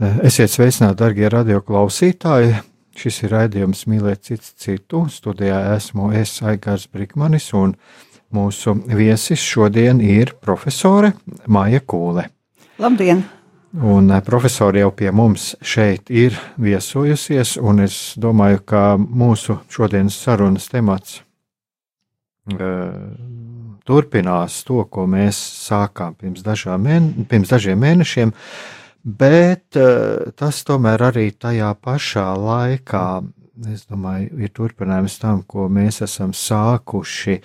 esiet 0.00 0.52
sveicināti, 0.52 0.98
darbie 1.02 1.28
radioklausītāji! 1.32 2.54
Šis 2.96 3.22
ir 3.24 3.32
raidījums 3.32 3.86
Mīlēt 3.88 4.26
citu 4.28 4.50
citu. 4.60 5.06
Studijā 5.08 5.62
esmu 5.76 6.10
es 6.16 6.34
Aigars 6.44 6.84
Brikmanis 6.92 7.48
un 7.56 7.72
mūsu 8.32 8.74
viesis 8.84 9.40
šodien 9.40 10.00
ir 10.04 10.34
profesore 10.40 11.14
Māja 11.48 11.80
Kūle. 11.80 12.26
Labdien! 12.82 13.24
Un 13.72 14.12
profesori 14.20 14.82
jau 14.82 14.90
pie 14.92 15.08
mums 15.16 15.54
šeit 15.64 16.10
ir 16.12 16.36
viesojusies, 16.60 17.54
un 17.56 17.80
es 17.86 17.96
domāju, 18.20 18.60
ka 18.68 18.82
mūsu 19.00 19.56
šodienas 19.72 20.18
sarunas 20.20 20.68
temats 20.68 21.22
uh, 22.52 22.92
turpinās 23.88 24.60
to, 24.68 24.84
ko 24.84 25.06
mēs 25.08 25.40
sākām 25.64 26.12
pirms, 26.20 26.44
mēne, 26.76 27.24
pirms 27.32 27.56
dažiem 27.56 27.80
mēnešiem. 27.80 28.36
Uh, 28.36 28.81
bet 29.04 29.76
eh, 29.76 30.32
tas 30.38 30.62
tomēr 30.66 31.08
arī 31.10 31.30
tajā 31.34 31.72
pašā 31.82 32.26
laikā, 32.38 33.06
es 33.72 33.86
domāju, 33.90 34.38
ir 34.42 34.52
turpinājums 34.54 35.18
tam, 35.22 35.42
ko 35.46 35.68
mēs 35.72 36.02
esam 36.06 36.34
sākuši. 36.36 37.40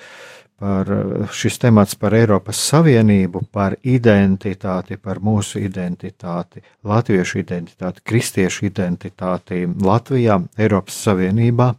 Par 0.58 0.90
eh, 0.90 1.26
šis 1.34 1.60
temats 1.62 1.98
par 2.00 2.16
Eiropas 2.18 2.62
Savienību, 2.72 3.44
par 3.54 3.78
identitāti, 3.86 4.98
par 4.98 5.22
mūsu 5.22 5.62
identitāti, 5.62 6.64
latviešu 6.86 7.44
identitāti, 7.44 8.06
kristiešu 8.06 8.70
identitāti 8.70 9.66
Latvijā, 9.68 10.40
Eiropas 10.58 10.98
Savienībā, 11.06 11.74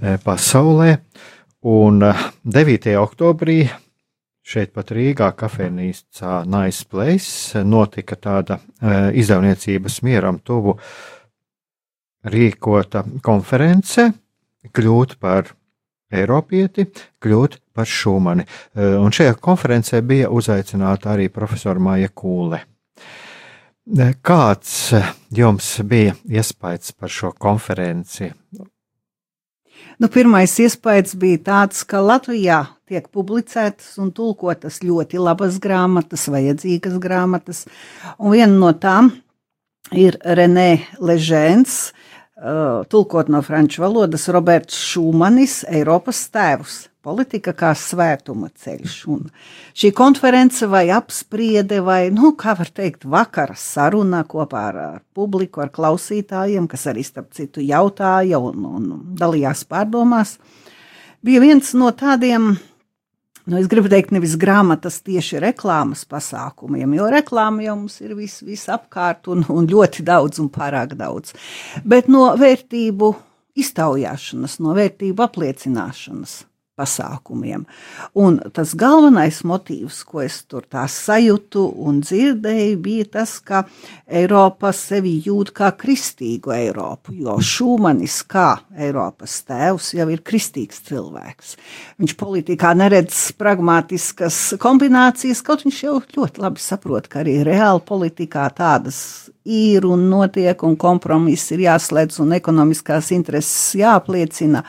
eh, 0.00 0.18
pasaulē. 0.24 0.96
Un 1.60 2.00
9. 2.00 2.94
oktobrī 2.96 3.66
Šeit 4.40 4.72
pat 4.72 4.90
Rīgā 4.96 5.28
kafejnīcā 5.36 6.40
Nice 6.48 6.86
Place 6.88 7.60
notika 7.64 8.16
tāda 8.16 8.56
e, 8.56 8.94
izdevniecības 9.20 10.00
mieram 10.06 10.40
tuvu 10.40 10.78
rīkota 12.24 13.04
konference 13.24 14.08
kļūt 14.72 15.18
par 15.20 15.52
Eiropieti, 16.10 16.88
kļūt 17.22 17.60
par 17.76 17.86
Šumani. 17.86 18.46
E, 18.74 18.88
un 18.98 19.12
šajā 19.14 19.36
konferencē 19.44 20.00
bija 20.02 20.32
uzaicināta 20.32 21.12
arī 21.12 21.28
profesora 21.30 21.80
Māja 21.80 22.08
Kūle. 22.08 22.64
E, 22.64 24.10
kāds 24.24 24.74
jums 25.36 25.76
bija 25.84 26.16
iespējas 26.26 26.96
par 26.96 27.12
šo 27.12 27.34
konferenci? 27.36 28.32
Nu, 30.00 30.08
pirmais 30.08 30.56
iespējas 30.64 31.12
bija 31.20 31.44
tāds, 31.44 31.84
ka 31.84 32.00
Latvijā 32.00 32.64
tiek 32.90 33.06
publicētas 33.14 33.94
un 34.02 34.10
tulkotas 34.14 34.80
ļoti 34.84 35.22
labas 35.22 35.60
grāmatas, 35.62 36.26
vajadzīgas 36.32 36.98
grāmatas, 37.02 37.64
un 38.18 38.34
viena 38.34 38.52
no 38.52 38.74
tām 38.74 39.12
ir 39.96 40.18
Renē 40.20 40.98
Ležēns, 40.98 41.80
uh, 41.88 42.82
tulkot 42.90 43.30
no 43.32 43.42
franču 43.46 43.86
valodas, 43.86 44.28
Roberts 44.34 44.78
Šumanis, 44.90 45.62
Eiropas 45.70 46.26
tēvs 46.34 46.84
politika 47.04 47.52
kā 47.56 47.70
svētuma 47.76 48.50
ceļš. 48.52 48.96
Un 49.10 49.28
šī 49.76 49.90
konference 49.96 50.66
vai 50.70 50.86
apspriede, 50.92 51.80
vai, 51.84 52.10
nu, 52.14 52.34
kā 52.38 52.54
var 52.58 52.70
teikt, 52.74 53.06
vakara 53.08 53.56
saruna 53.58 54.22
kopā 54.28 54.64
ar, 54.70 54.80
ar 54.96 55.02
publiku, 55.16 55.64
ar 55.64 55.72
klausītājiem, 55.74 56.68
kas 56.70 56.86
arī, 56.92 57.04
starp 57.06 57.32
citu, 57.36 57.64
jautāja 57.64 58.40
un, 58.42 58.66
un 58.68 58.90
dalījās 59.20 59.64
pārdomās, 59.70 60.36
bija 61.24 61.44
viens 61.44 61.72
no 61.78 61.92
tādiem. 61.96 62.52
Nu, 63.50 63.58
es 63.58 63.66
gribu 63.66 63.90
teikt, 63.90 64.12
nevis 64.14 64.36
grāmatas, 64.38 65.00
tieši 65.02 65.40
reklāmas 65.42 66.04
pasākumiem, 66.06 66.92
jo 66.94 67.08
reklāma 67.10 67.64
jau 67.64 67.74
mums 67.80 67.96
ir 67.98 68.12
vis, 68.14 68.36
visapkārt 68.46 69.26
un, 69.32 69.42
un 69.50 69.66
ļoti 69.66 70.04
daudz 70.06 70.38
un 70.38 70.46
pārāk 70.54 70.94
daudz. 71.00 71.34
Bet 71.82 72.06
no 72.06 72.28
vērtību 72.38 73.10
iztaujāšanas, 73.58 74.60
no 74.62 74.76
vērtību 74.78 75.26
apliecināšanas 75.26 76.36
pasākumiem. 76.80 77.66
Un 78.18 78.40
tas 78.56 78.72
galvenais 78.78 79.42
motīvs, 79.46 80.02
ko 80.08 80.24
es 80.24 80.40
tur 80.48 80.66
sajūtu 80.70 81.66
un 81.84 82.00
dzirdēju, 82.04 82.78
bija 82.80 83.08
tas, 83.18 83.36
ka 83.44 83.64
Eiropa 84.06 84.72
sevi 84.76 85.16
jūt 85.24 85.52
kā 85.56 85.70
kristīgu 85.76 86.54
Eiropu, 86.56 87.14
jo 87.20 87.36
Šūmanis 87.38 88.20
kā 88.30 88.48
Eiropas 88.76 89.40
tēvs 89.48 89.92
jau 89.98 90.08
ir 90.12 90.24
kristīgs 90.26 90.82
cilvēks. 90.88 91.56
Viņš 92.00 92.16
politikā 92.20 92.72
neredz 92.78 93.30
pragmatiskas 93.38 94.40
kombinācijas, 94.62 95.44
kaut 95.46 95.66
viņš 95.66 95.82
jau 95.84 95.98
ļoti 96.16 96.44
labi 96.44 96.64
saprot, 96.64 97.10
ka 97.10 97.22
arī 97.24 97.40
reāli 97.46 97.84
politikā 97.86 98.48
tādas 98.56 99.30
ir 99.50 99.84
un 99.88 100.06
notiek, 100.10 100.62
un 100.66 100.76
kompromiss 100.80 101.50
ir 101.54 101.64
jāslēdz, 101.64 102.20
un 102.22 102.34
ekonomiskās 102.36 103.10
intereses 103.16 103.74
jāapliecina. 103.80 104.62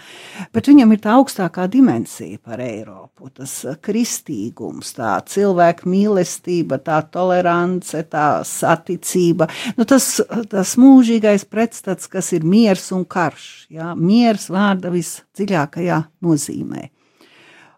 Bet 0.56 0.70
viņam 0.72 0.96
ir 0.96 1.02
tā 1.04 1.16
augstākā 1.20 1.68
dimensija 1.72 2.40
par 2.42 2.64
Eiropu, 2.64 3.30
tas 3.38 3.54
kristīgums, 3.86 4.96
tā 4.98 5.18
cilvēka 5.30 5.90
mīlestība, 5.90 6.82
tā 6.82 7.02
tolerance, 7.14 8.06
tā 8.10 8.28
saticība. 8.48 9.50
Nu, 9.78 9.86
tas, 9.90 10.14
tas 10.52 10.78
mūžīgais 10.82 11.46
pretstats, 11.50 12.10
kas 12.12 12.34
ir 12.38 12.48
miers 12.48 12.90
un 12.96 13.06
karš. 13.06 13.52
Jā? 13.74 13.94
Miers 13.98 14.50
vārda 14.52 14.94
visdziļākajā 14.94 16.02
nozīmē. 16.26 16.90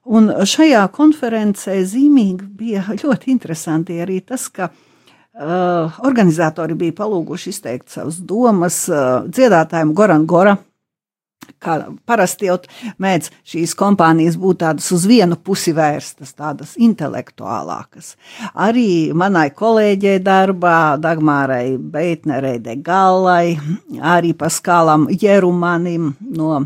Un 0.03 0.27
šajā 0.43 0.81
konferencē 0.91 1.77
zīmīgi 1.87 2.49
bija 2.59 2.83
ļoti 2.91 3.31
interesanti 3.31 4.01
arī 4.03 4.19
tas, 4.27 4.49
ka 4.51 4.67
Uh, 5.33 5.89
organizatori 6.05 6.75
bija 6.77 6.93
palūguši 6.99 7.49
izteikt 7.49 7.89
savas 7.89 8.19
domas 8.21 8.83
uh, 8.91 9.23
dziedātājiem 9.25 9.93
Goran 9.97 10.27
Gora. 10.29 10.59
Kā 11.63 11.79
parasti 12.05 12.45
jau 12.51 12.59
mēdz 13.01 13.31
šīs 13.49 13.73
kompānijas 13.79 14.37
būt 14.39 14.61
tādas 14.61 14.91
uz 14.93 15.07
vienu 15.09 15.33
pusi 15.33 15.73
vērstas, 15.73 16.35
tādas 16.37 16.75
intelektuālākas. 16.77 18.13
Arī 18.53 19.09
manai 19.17 19.47
kolēģei 19.57 20.21
darbā, 20.21 20.99
Dagmārai 21.01 21.79
Beitnerei 21.81 22.59
de 22.61 22.77
Gallai, 22.85 23.57
arī 23.99 24.35
Paskālam 24.37 25.09
Jerumanim 25.09 26.13
no 26.21 26.61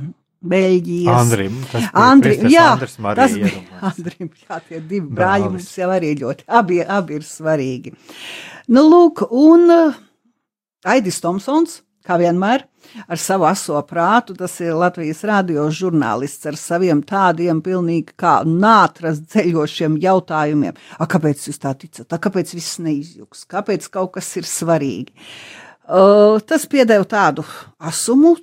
Beļģijas. 0.51 1.13
Andrim, 1.15 1.57
tas 1.71 1.89
Andri, 1.93 2.35
jā, 2.53 2.67
Andris 2.75 2.97
tas 3.19 3.35
bija 3.37 3.81
Andrim, 3.91 4.31
jā, 4.43 4.61
tie 4.67 4.81
divi 4.81 5.05
brāļi 5.19 5.51
mums 5.53 5.71
jau 5.77 5.89
arī 5.93 6.13
ļoti, 6.21 6.47
abi, 6.59 6.81
abi 6.83 7.19
ir 7.19 7.27
svarīgi. 7.27 7.93
Nu, 8.73 8.87
lūk, 8.91 9.27
un 9.31 9.67
uh, 9.71 9.99
Aidis 10.87 11.21
Tomsons, 11.23 11.81
kā 12.07 12.17
vienmēr, 12.21 12.63
ar 13.07 13.19
savu 13.19 13.47
aso 13.49 13.79
prātu, 13.87 14.35
tas 14.37 14.53
ir 14.63 14.75
Latvijas 14.77 15.23
radio 15.27 15.67
žurnālists 15.73 16.47
ar 16.47 16.57
saviem 16.59 17.01
tādiem 17.05 17.59
pilnīgi 17.63 18.15
kā 18.19 18.39
nātras 18.47 19.21
ceļošiem 19.33 19.97
jautājumiem. 20.03 20.77
A, 20.97 21.07
kāpēc 21.09 21.47
jūs 21.49 21.59
tā 21.63 21.73
ticat? 21.79 22.07
A, 22.11 22.21
kāpēc 22.23 22.53
viss 22.55 22.79
neizjūgs? 22.83 23.45
Kāpēc 23.51 23.89
kaut 23.93 24.15
kas 24.17 24.31
ir 24.39 24.47
svarīgi? 24.47 25.15
Uh, 25.87 26.39
tas 26.43 26.67
piedeva 26.67 27.07
tādu 27.07 27.45
asumu, 27.79 28.35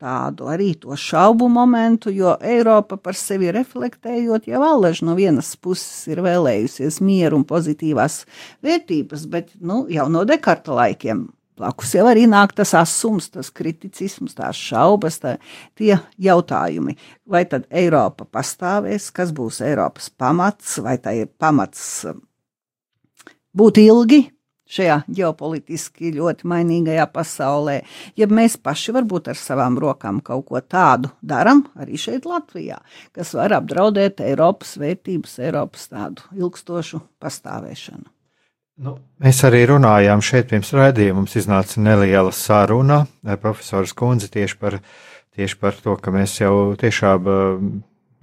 tādu 0.00 0.50
arī 0.52 0.72
to 0.80 0.96
šaubu 0.96 1.48
momentu, 1.52 2.10
jo 2.12 2.34
Eiropa 2.44 2.98
par 3.00 3.16
sevi 3.16 3.48
reflektējot, 3.54 4.48
jau 4.50 4.60
allaž 4.66 5.00
no 5.06 5.16
vienas 5.16 5.54
puses 5.56 6.04
ir 6.12 6.20
vēlējusies 6.24 7.00
mieru 7.04 7.40
un 7.40 7.46
pozitīvās 7.48 8.24
vērtības, 8.66 9.26
bet 9.32 9.54
nu, 9.60 9.84
jau 9.92 10.08
no 10.12 10.26
dekarta 10.28 10.76
laikiem 10.76 11.26
Blakus 11.56 11.94
jau 11.96 12.04
arī 12.04 12.26
nāk 12.28 12.52
tas 12.52 12.74
asums, 12.76 13.30
tas 13.32 13.48
kriticisms, 13.48 14.34
tās 14.36 14.58
šaubas, 14.60 15.16
tā, 15.22 15.38
tie 15.78 15.94
jautājumi. 16.20 16.98
Vai 17.24 17.46
tad 17.48 17.64
Eiropa 17.72 18.26
pastāvēs, 18.28 19.08
kas 19.16 19.32
būs 19.32 19.62
Eiropas 19.64 20.10
pamats, 20.12 20.76
vai 20.84 20.98
tā 21.00 21.14
ir 21.16 21.30
pamats 21.40 21.80
um, 22.10 22.20
būt 23.56 23.80
ilgi 23.80 24.20
šajā 24.70 24.98
ģeopolitiski 25.18 26.12
ļoti 26.16 26.48
mainīgajā 26.50 27.06
pasaulē, 27.12 27.76
ja 28.18 28.28
mēs 28.30 28.58
paši 28.58 28.94
varbūt 28.96 29.30
ar 29.32 29.40
savām 29.40 29.78
rokām 29.82 30.20
kaut 30.24 30.48
ko 30.50 30.60
tādu 30.60 31.12
darām, 31.22 31.64
arī 31.78 32.00
šeit 32.00 32.26
Latvijā, 32.28 32.80
kas 33.16 33.32
var 33.38 33.58
apdraudēt 33.60 34.20
Eiropas 34.26 34.76
vērtības, 34.80 35.38
Eiropas 35.46 35.88
tādu 35.92 36.26
ilgstošu 36.36 37.02
pastāvēšanu. 37.22 38.10
Nu, 38.76 38.98
mēs 39.24 39.38
arī 39.48 39.62
runājām 39.70 40.20
šeit 40.20 40.50
pirms 40.50 40.74
raidījuma. 40.76 41.22
Mums 41.22 41.36
iznāca 41.40 41.80
neliela 41.80 42.32
saruna 42.36 43.06
ar 43.24 43.38
profesoru 43.40 43.88
Skundzi 43.88 44.28
tieši 44.34 44.58
par, 44.60 44.76
tieši 45.32 45.56
par 45.62 45.78
to, 45.80 45.94
ka 45.96 46.12
mēs 46.12 46.34
jau 46.42 46.74
tiešām 46.76 47.30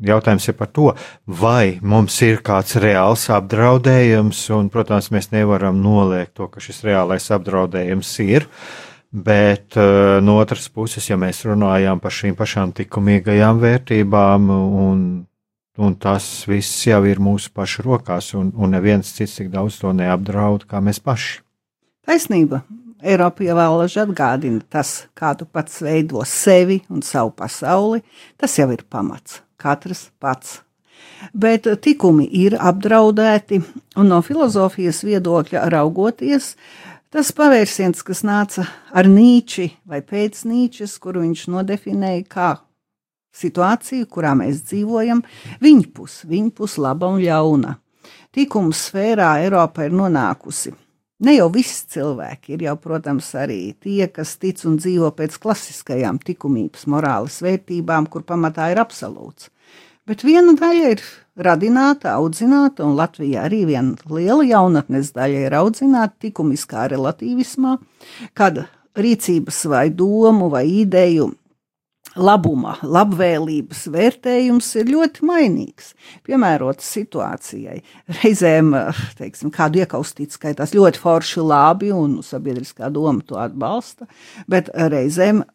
jautājums 0.05 0.47
ir 0.49 0.57
par 0.59 0.71
to, 0.75 0.91
vai 1.25 1.79
mums 1.81 2.19
ir 2.25 2.41
kāds 2.45 2.77
reāls 2.81 3.27
apdraudējums, 3.33 4.45
un, 4.55 4.71
protams, 4.73 5.11
mēs 5.15 5.31
nevaram 5.33 5.81
noliegt 5.83 6.35
to, 6.39 6.49
ka 6.51 6.63
šis 6.63 6.83
reālais 6.87 7.29
apdraudējums 7.33 8.15
ir. 8.25 8.47
Bet 9.13 9.77
uh, 9.77 10.17
no 10.25 10.39
otras 10.41 10.65
puses, 10.73 11.05
ja 11.05 11.19
mēs 11.21 11.43
runājam 11.45 11.99
par 12.01 12.15
šīm 12.15 12.33
pašām 12.37 12.73
likumīgajām 12.79 13.61
vērtībām 13.61 14.49
un 14.53 15.03
un 15.77 15.95
tas 15.97 16.45
viss 16.45 16.85
jau 16.85 17.01
ir 17.09 17.21
mūsu 17.23 17.49
pašu 17.53 17.85
rokās, 17.87 18.33
un, 18.37 18.51
un 18.53 18.73
neviens 18.75 19.09
cits 19.15 19.39
tik 19.39 19.49
daudz 19.53 19.79
to 19.81 19.93
neapdraud 19.95 20.67
kā 20.69 20.81
mēs 20.83 21.01
paši. 21.01 21.41
Taisnība. 22.05 22.63
Eiropa 23.03 23.43
jau 23.43 23.55
vēlaši 23.57 23.99
atgādina 24.05 24.61
tas, 24.71 25.09
kā 25.17 25.33
tu 25.35 25.43
pats 25.43 25.81
veido 25.83 26.21
sevi 26.27 26.79
un 26.87 27.01
savu 27.03 27.33
pasauli. 27.35 27.99
Tas 28.39 28.55
jau 28.55 28.69
ir 28.71 28.85
pamats. 28.87 29.41
Katrs 29.63 30.09
pats. 30.19 30.59
Bet 31.33 31.67
tikumi 31.83 32.25
ir 32.43 32.57
apdraudēti, 32.59 33.61
un 33.99 34.11
no 34.11 34.19
filozofijas 34.25 35.01
viedokļa 35.07 35.63
raugoties, 35.71 36.53
tas 37.13 37.31
pavērsiens, 37.35 38.03
kas 38.03 38.23
nāca 38.27 38.67
ar 38.91 39.07
Nīči 39.07 39.69
vai 39.87 40.03
pēc 40.03 40.43
Nīčes, 40.49 40.97
kuru 40.99 41.23
viņš 41.23 41.47
nodefinēja 41.55 42.27
kā 42.27 42.51
situāciju, 43.33 44.07
kurā 44.11 44.35
mēs 44.37 44.63
dzīvojam, 44.69 45.23
viņpus, 45.63 46.23
viņpus 46.29 46.77
laba 46.83 47.09
un 47.13 47.21
ļauna. 47.23 47.77
Tikuma 48.33 48.73
sfērā 48.75 49.35
Eiropa 49.43 49.87
ir 49.87 49.95
nonākusi. 49.95 50.73
Ne 51.23 51.37
jau 51.37 51.47
visi 51.53 51.85
cilvēki 51.93 52.55
ir 52.55 52.65
jau, 52.65 52.73
protams, 52.81 53.29
arī 53.39 53.75
tie, 53.79 54.09
kas 54.11 54.33
tic 54.41 54.59
un 54.67 54.75
dzīvo 54.81 55.13
pēc 55.15 55.37
klasiskajām 55.39 56.19
likumības, 56.27 56.87
morāles 56.89 57.37
vērtībām, 57.45 58.09
kur 58.11 58.25
pamatā 58.27 58.71
ir 58.73 58.81
absolūts. 58.81 59.52
Bet 60.03 60.25
viena 60.27 60.51
daļa 60.59 60.87
ir 60.97 61.01
radināta, 61.39 62.17
audzināta, 62.17 62.83
un 62.83 62.97
Latvijā 62.97 63.45
arī 63.47 63.61
viena 63.69 63.95
liela 64.11 64.43
jaunatnes 64.43 65.13
daļa 65.15 65.45
ir 65.45 65.55
audzināta 65.55 66.27
likumiskā 66.27 66.89
relativismā, 66.91 67.77
kad 68.35 68.65
rīcības 68.99 69.61
vai 69.71 69.87
domu 69.95 70.49
vai 70.51 70.65
ideju 70.81 71.29
labuma, 72.19 72.75
labvēlības 72.83 73.87
vērtējums 73.93 74.67
ir 74.81 74.91
ļoti 74.91 75.25
mainīgs, 75.25 75.93
piemērots 76.27 76.91
situācijai. 76.97 77.79
Reizēm, 78.19 78.75
teiksim, 79.17 79.55
kādu 79.55 79.81
iekaustīt 79.81 80.35
skaitās 80.35 80.75
ļoti 80.75 80.99
forši 81.01 81.47
labi, 81.47 81.95
un 81.95 82.19
sabiedriskā 82.25 82.91
doma 82.93 83.23
to 83.25 83.39
atbalsta, 83.39 84.11
bet 84.51 84.67
reizēm 84.75 85.45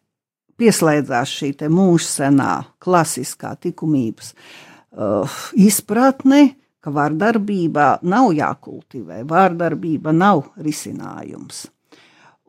pieslēdzās 0.59 1.33
šī 1.39 1.53
mūžsenā, 1.71 2.53
klasiskā 2.83 3.55
likumības 3.63 4.33
uh, 4.35 5.39
izpratne, 5.55 6.55
ka 6.79 6.93
vardarbība 6.95 7.97
nav 8.07 8.31
jākultivē, 8.35 9.23
vardarbība 9.27 10.13
nav 10.15 10.45
risinājums. 10.59 11.67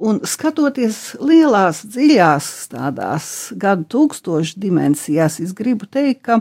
Un 0.01 0.23
skatoties 0.25 1.19
lielās, 1.21 1.83
dziļās, 1.85 2.47
tādās 2.73 3.27
gadu 3.61 3.85
tūkstošu 3.93 4.57
dimensijās, 4.62 5.37
es 5.45 5.53
gribu 5.53 5.85
teikt, 5.85 6.23
ka 6.25 6.39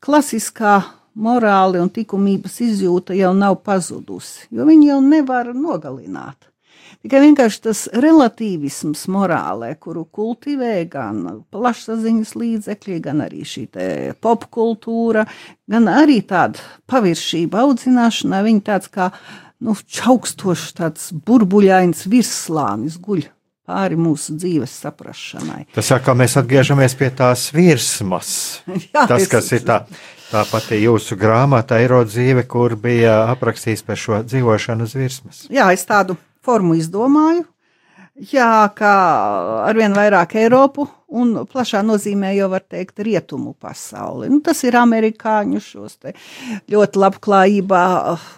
klasiskā 0.00 0.78
morāli 1.12 1.82
un 1.82 1.90
likumības 1.92 2.56
izjūta 2.64 3.16
jau 3.18 3.34
nav 3.36 3.58
pazudusi, 3.66 4.46
jo 4.48 4.64
viņi 4.64 4.88
jau 4.94 5.02
nevar 5.04 5.52
nogalināt. 5.52 6.51
Tikai 7.02 7.18
vienkārši 7.24 7.62
tas 7.64 7.80
relativisms 7.98 9.08
morālē, 9.10 9.72
kuru 9.82 10.04
kultivē 10.06 10.76
gan 10.90 11.24
plašsaziņas 11.50 12.36
līdzekļi, 12.38 12.98
gan 13.02 13.24
arī 13.24 13.42
šī 13.48 13.64
popkultūra, 14.22 15.26
gan 15.66 15.90
arī 15.90 16.20
tāda 16.22 16.62
paviršība 16.90 17.64
audzināšanā, 17.64 18.44
viņi 18.46 18.64
tāds 18.70 18.92
kā 18.94 19.10
nu, 19.62 19.74
čaukstošs, 19.74 20.72
tāds 20.78 21.10
burbuļains 21.26 22.06
virslānis 22.06 23.00
guļ 23.02 23.26
pāri 23.66 23.98
mūsu 23.98 24.38
dzīves 24.38 24.78
saprašanai. 24.84 25.66
Tas 25.74 25.90
saka, 25.90 26.14
mēs 26.18 26.38
atgriežamies 26.38 26.94
pie 26.98 27.10
tās 27.18 27.48
virsmas. 27.54 28.32
Jā, 28.94 29.06
tas, 29.10 29.26
kas 29.30 29.50
ir 29.54 29.66
tā, 29.66 29.82
tā 30.30 30.42
pati 30.50 30.82
jūsu 30.82 31.18
grāmata, 31.18 31.82
Eiro 31.82 32.02
dzīve, 32.06 32.46
kur 32.50 32.78
bija 32.78 33.24
aprakstīts 33.32 33.82
par 33.86 33.98
šo 33.98 34.22
dzīvošanu 34.26 34.86
uz 34.86 34.98
virsmas. 34.98 35.48
Jā, 35.50 35.70
es 35.74 35.86
tādu 35.88 36.18
formu 36.44 36.76
izdomāju. 36.78 37.46
Jā, 38.12 38.68
kā 38.76 38.92
arvien 39.64 39.94
vairāk 39.96 40.34
Eiropu 40.36 40.84
un 41.16 41.30
plašā 41.48 41.80
nozīmē 41.80 42.34
jau 42.36 42.50
var 42.52 42.60
teikt 42.68 43.00
rietumu 43.04 43.54
pasauli. 43.56 44.28
Nu, 44.28 44.42
tas 44.44 44.60
ir 44.68 44.76
amerikāņu 44.76 45.62
šos 45.64 45.96
ļoti 46.68 47.00
labklājībā 47.00 47.80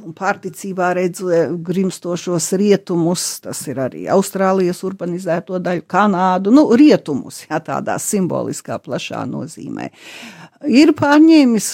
un 0.07 0.15
pārticībā 0.15 0.93
redzu 1.01 1.43
grimstošos 1.67 2.53
rietumus, 2.61 3.27
tas 3.43 3.65
ir 3.67 3.83
arī 3.83 4.07
Austrālijas 4.15 4.85
urbanizēto 4.87 5.59
daļu, 5.59 5.87
Kanādu, 5.91 6.55
nu, 6.55 6.69
rietumus, 6.79 7.43
jā, 7.49 7.59
tādā 7.59 7.99
simboliskā 7.99 8.79
plašā 8.79 9.27
nozīmē. 9.27 9.91
Uh, 9.91 10.44
ir 10.71 10.93
pārņēmis 10.97 11.69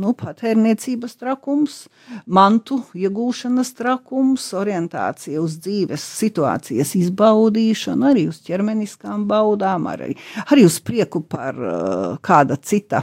nu, 0.00 0.12
patērniecības 0.18 1.16
trakums, 1.20 1.78
mantu 2.26 2.80
iegūšanas 2.98 3.72
trakums, 3.78 4.46
orientācija 4.58 5.42
uz 5.42 5.58
dzīves 5.64 6.04
situācijas 6.20 6.94
izbaudīšanu, 7.00 8.08
arī 8.12 8.28
uz 8.30 8.40
ķermeniskām 8.46 9.26
baudām, 9.30 9.88
arī, 9.92 10.14
arī 10.48 10.66
uz 10.68 10.80
prieku 10.84 11.24
par 11.28 11.58
uh, 11.58 12.08
kāda 12.24 12.58
cita 12.60 13.02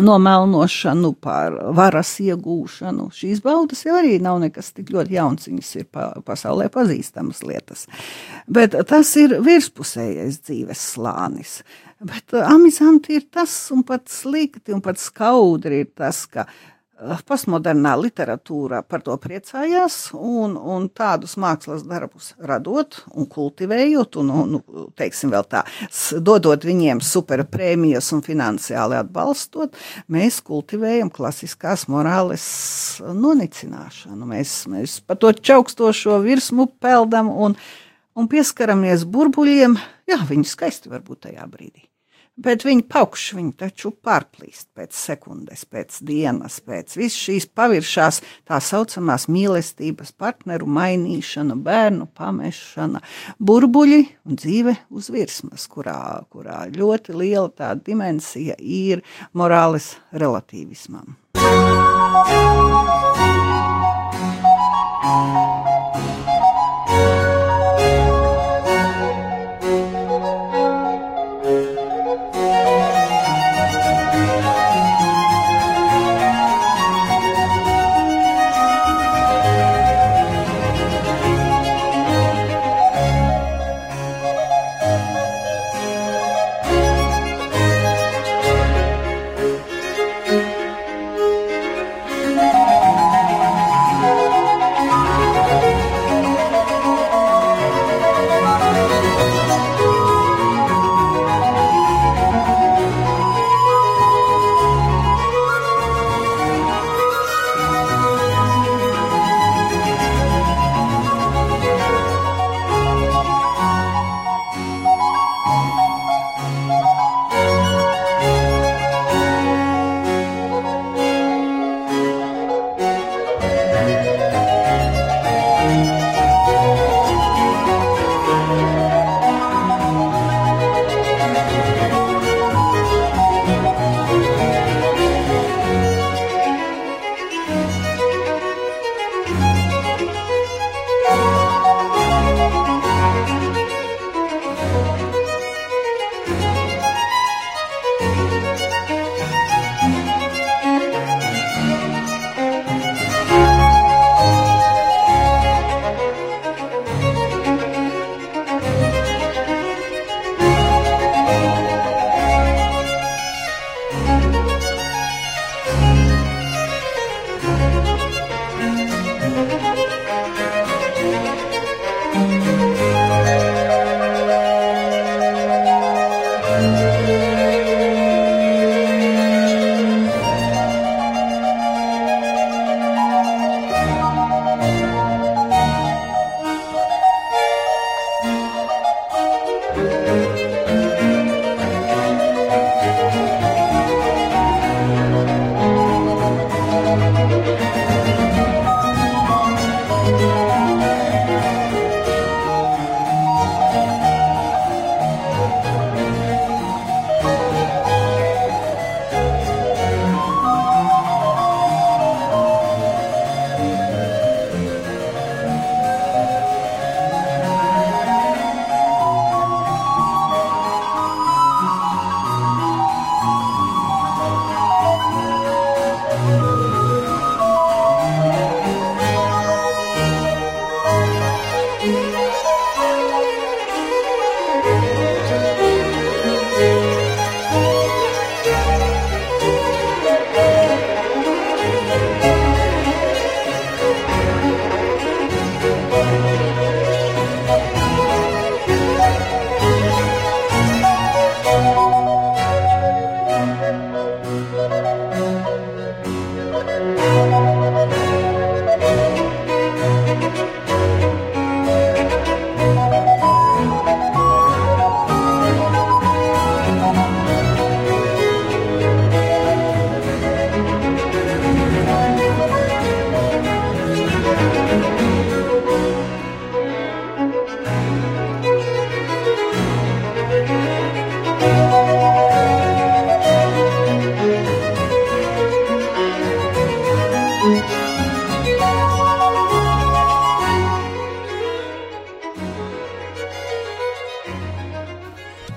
nomelnošanu, 0.00 1.12
par 1.20 1.56
varas 1.76 2.14
iegūšanu. 2.22 3.10
Šīs 3.14 3.42
baudas 3.44 3.84
jau 3.86 3.98
arī 3.98 4.16
nav 4.22 4.40
nekas 4.42 4.72
tik 4.76 4.92
ļoti 4.94 5.16
jauns, 5.18 5.48
viņas 5.50 5.72
ir 5.80 5.88
pa, 5.92 6.08
pasaulē 6.26 6.68
pazīstamas 6.72 7.42
lietas. 7.46 7.86
Bet 8.48 8.76
tas 8.88 9.14
ir 9.20 9.36
virspusējais 9.44 10.40
dzīves 10.46 10.86
slānis. 10.94 11.60
Bet 12.02 12.34
uh, 12.34 12.46
amizanti 12.50 13.18
ir 13.20 13.28
tas, 13.30 13.52
un 13.74 13.84
pat 13.86 14.08
slikti, 14.10 14.72
un 14.74 14.82
pat 14.82 14.98
skaudri 14.98 15.84
ir 15.84 15.90
tas, 15.94 16.24
ka 16.26 16.48
postmodernā 17.26 17.92
literatūra 17.98 18.82
par 18.86 19.02
to 19.04 19.14
priecājās, 19.20 20.12
un, 20.14 20.54
un 20.56 20.88
tādus 20.94 21.34
mākslas 21.40 21.84
darbus 21.88 22.32
radot 22.42 23.00
un 23.12 23.28
kultivējot, 23.30 24.18
un, 24.22 24.32
un 24.32 24.88
teiksim, 24.98 25.32
vēl 25.34 25.46
tā, 25.50 25.64
dodot 26.24 26.66
viņiem 26.66 27.02
superprēmijas 27.04 28.12
un 28.16 28.24
finansiāli 28.26 28.98
atbalstot, 29.00 29.78
mēs 30.12 30.40
kultivējam 30.46 31.12
klasiskās 31.12 31.86
morāles 31.92 32.46
nonicināšanu. 33.02 34.28
Mēs, 34.32 34.56
mēs 34.72 34.98
par 35.06 35.20
to 35.22 35.32
čaukstošo 35.36 36.20
virsmu 36.24 36.68
peldam 36.82 37.30
un, 37.32 37.56
un 38.16 38.28
pieskaramies 38.30 39.06
burbuļiem. 39.08 39.78
Jā, 40.10 40.22
viņi 40.28 40.48
skaisti 40.48 40.92
var 40.92 41.04
būt 41.06 41.26
tajā 41.28 41.48
brīdī 41.48 41.91
bet 42.36 42.64
viņi 42.66 42.84
paukš, 42.90 43.26
viņi 43.36 43.52
taču 43.60 43.92
pārplīst 44.04 44.68
pēc 44.76 44.96
sekundes, 44.96 45.64
pēc 45.68 45.98
dienas, 46.06 46.60
pēc 46.64 46.96
visas 46.96 47.18
šīs 47.18 47.48
paviršās 47.52 48.20
tā 48.48 48.60
saucamās 48.62 49.28
mīlestības 49.32 50.14
partneru 50.18 50.66
mainīšana, 50.66 51.56
bērnu 51.62 52.08
pamešana, 52.16 53.02
burbuļi 53.38 54.02
un 54.26 54.40
dzīve 54.40 54.76
uz 54.90 55.10
virsmas, 55.12 55.66
kurā, 55.70 56.22
kurā 56.32 56.64
ļoti 56.72 57.16
liela 57.16 57.50
tā 57.50 57.74
dimensija 57.78 58.56
ir 58.58 59.04
morāles 59.36 59.94
relativismam. 60.12 61.16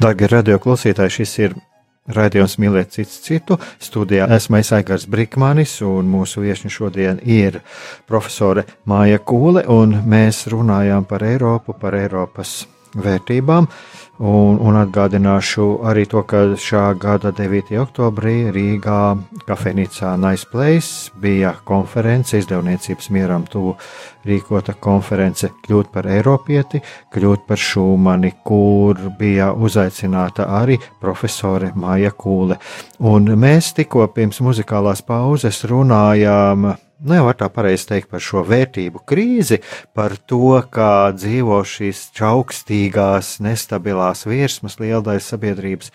Darbie 0.05 0.27
radio 0.29 0.59
klausītāji, 0.61 1.13
šis 1.15 1.31
ir 1.39 1.53
raidījums 2.13 2.59
Mīlēt 2.61 2.91
cits 2.93 3.15
citu. 3.25 3.55
Studijā 3.81 4.27
esmu 4.35 4.59
Aigars 4.77 5.07
Brikmanis, 5.09 5.79
un 5.81 6.05
mūsu 6.11 6.43
viesņa 6.43 6.69
šodien 6.69 7.21
ir 7.25 7.57
profesore 8.05 8.67
Māja 8.85 9.17
Kūle, 9.17 9.63
un 9.65 9.95
mēs 10.05 10.43
runājām 10.53 11.07
par 11.09 11.25
Eiropu, 11.25 11.73
par 11.81 11.97
Eiropas 11.97 12.67
vērtībām. 12.93 13.65
Un, 14.15 14.55
un 14.63 14.77
atgādināšu 14.79 15.81
arī 15.83 16.05
to, 16.07 16.21
ka 16.23 16.45
šā 16.55 16.93
gada 16.95 17.33
9. 17.35 17.73
oktobrī 17.81 18.47
Rīgā 18.55 18.99
kafejnīcā 19.43 20.13
Nice 20.21 20.47
Place 20.47 21.11
bija 21.19 21.51
konference, 21.67 22.39
izdevniecības 22.39 23.09
mieram 23.11 23.43
tuvu 23.51 23.73
rīkota 24.23 24.77
konference 24.79 25.49
Kļūt 25.65 25.91
par 25.91 26.07
Eiropieti, 26.07 26.79
kļūt 27.11 27.43
par 27.49 27.59
Šūmani, 27.59 28.31
kur 28.47 29.03
bija 29.19 29.51
uzaicināta 29.51 30.47
arī 30.61 30.79
profesore 31.03 31.73
Māja 31.75 32.15
Kūle. 32.15 32.55
Un 33.03 33.27
mēs 33.35 33.73
tikko 33.75 34.07
pirms 34.15 34.39
muzikālās 34.39 35.03
pauzes 35.03 35.59
runājām 35.67 36.71
nu, 37.03 37.15
jau 37.17 37.33
tā 37.37 37.49
pareizi 37.51 37.87
teikt 37.89 38.09
par 38.11 38.21
šo 38.23 38.43
vērtību 38.47 39.01
krīzi, 39.07 39.59
par 39.95 40.15
to, 40.29 40.61
kā 40.71 41.11
dzīvo 41.15 41.59
šīs 41.67 42.09
čaukstīgās, 42.15 43.39
nestabilās 43.43 44.25
virsmas 44.29 44.79
lielais 44.79 45.27
sabiedrības. 45.31 45.91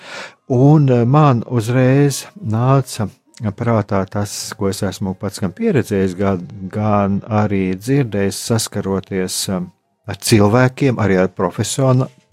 Un 0.50 0.90
eh, 0.90 1.04
man 1.06 1.44
uzreiz 1.46 2.26
nāca 2.36 3.08
prātā 3.56 4.04
tas, 4.10 4.52
ko 4.56 4.68
es 4.68 4.82
esmu 4.84 5.14
pats 5.18 5.40
gan 5.40 5.52
pieredzējis, 5.56 6.16
gan, 6.18 6.44
gan 6.72 7.20
arī 7.24 7.74
dzirdējis, 7.78 8.44
saskaroties 8.50 9.40
eh, 9.48 9.64
ar 10.10 10.16
cilvēkiem, 10.28 11.00
arī 11.00 11.16
ar 11.22 11.30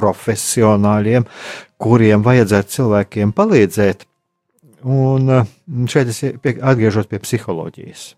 profesionāļiem, 0.02 1.28
kuriem 1.80 2.26
vajadzētu 2.26 2.78
cilvēkiem 2.80 3.34
palīdzēt. 3.38 4.08
Un 4.88 5.30
eh, 5.34 5.44
šeit 5.90 6.08
es 6.12 6.24
atgriežos 6.26 7.08
pie 7.10 7.20
psiholoģijas. 7.24 8.18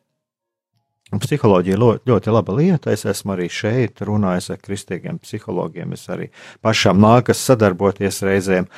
Psiholoģija 1.09 1.77
ļoti 2.05 2.33
laba 2.33 2.53
lieta. 2.53 2.93
Es 2.93 3.05
esmu 3.09 3.33
arī 3.33 3.47
šeit 3.49 4.03
runājis 4.05 4.51
ar 4.53 4.59
kristīgiem 4.61 5.17
psihologiem. 5.23 5.95
Es 5.97 6.05
arī 6.11 6.29
pašam 6.61 7.01
nākas 7.01 7.41
sadarboties 7.49 8.21
reizēm. 8.25 8.69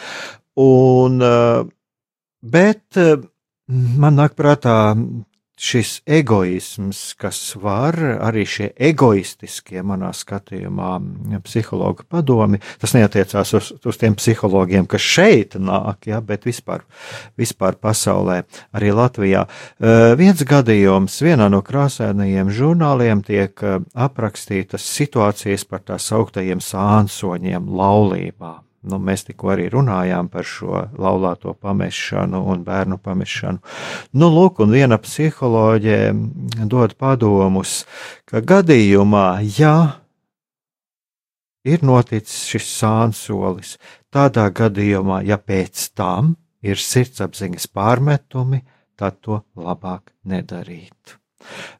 Un, 0.62 1.22
eh, 1.22 1.64
bet 2.42 2.98
eh, 2.98 3.18
man 3.68 4.16
nāk 4.16 4.38
prātā 4.40 4.96
šis 5.60 6.02
egoisms, 6.10 7.14
kas 7.20 7.40
var 7.60 7.98
arī 8.24 8.46
šie 8.50 8.70
egoistiskie, 8.82 9.82
manā 9.86 10.10
skatījumā, 10.16 10.94
psihologa 11.46 12.06
padomi, 12.10 12.62
tas 12.82 12.96
neatiecās 12.98 13.54
uz, 13.60 13.72
uz 13.86 14.00
tiem 14.02 14.16
psihologiem, 14.18 14.88
kas 14.90 15.06
šeit 15.06 15.58
nāk, 15.60 16.08
ja, 16.10 16.22
bet 16.26 16.48
vispār, 16.50 16.86
vispār 17.40 17.78
pasaulē, 17.82 18.42
arī 18.78 18.94
Latvijā. 18.96 19.46
Uh, 19.46 20.16
viens 20.20 20.42
gadījums 20.48 21.20
vienā 21.22 21.52
no 21.52 21.62
krāsainajiem 21.66 22.50
žurnāliem 22.54 23.22
tiek 23.28 23.66
aprakstītas 23.94 24.88
situācijas 24.98 25.68
par 25.70 25.86
tā 25.86 26.02
sauktajiem 26.02 26.64
sānsoņiem 26.64 27.70
laulībā. 27.70 28.58
Nu, 28.82 28.98
mēs 28.98 29.28
tikko 29.28 29.52
arī 29.54 29.68
runājām 29.70 30.32
par 30.34 30.48
šo 30.48 30.88
laulāto 30.98 31.54
pamešanu 31.54 32.40
un 32.50 32.64
bērnu 32.66 32.98
pamešanu. 32.98 33.62
Nu, 34.18 34.30
lūk, 34.34 34.64
un 34.66 34.74
viena 34.74 34.98
psiholoģē 34.98 36.00
dod 36.66 36.96
padomus, 36.98 37.84
ka 38.26 38.42
gadījumā, 38.42 39.28
ja 39.60 39.76
ir 41.62 41.86
noticis 41.86 42.48
šis 42.50 42.74
sānsolis, 42.80 43.78
tādā 44.10 44.50
gadījumā, 44.50 45.22
ja 45.30 45.38
pēc 45.38 45.92
tam 45.94 46.36
ir 46.66 46.82
sirdsapziņas 46.82 47.70
pārmetumi, 47.70 48.64
tad 48.98 49.22
to 49.22 49.44
labāk 49.54 50.10
nedarīt. 50.26 51.21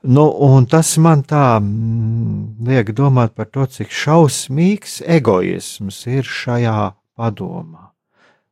Nu, 0.02 0.26
tas 0.70 0.96
man 0.98 1.22
tā 1.28 1.60
mm, 1.62 2.66
liek 2.68 2.94
domāt 2.98 3.36
par 3.38 3.50
to, 3.54 3.68
cik 3.70 3.94
šausmīgs 3.94 5.02
egoisms 5.06 6.02
ir 6.10 6.26
šajā 6.26 6.94
padomā. 7.18 7.92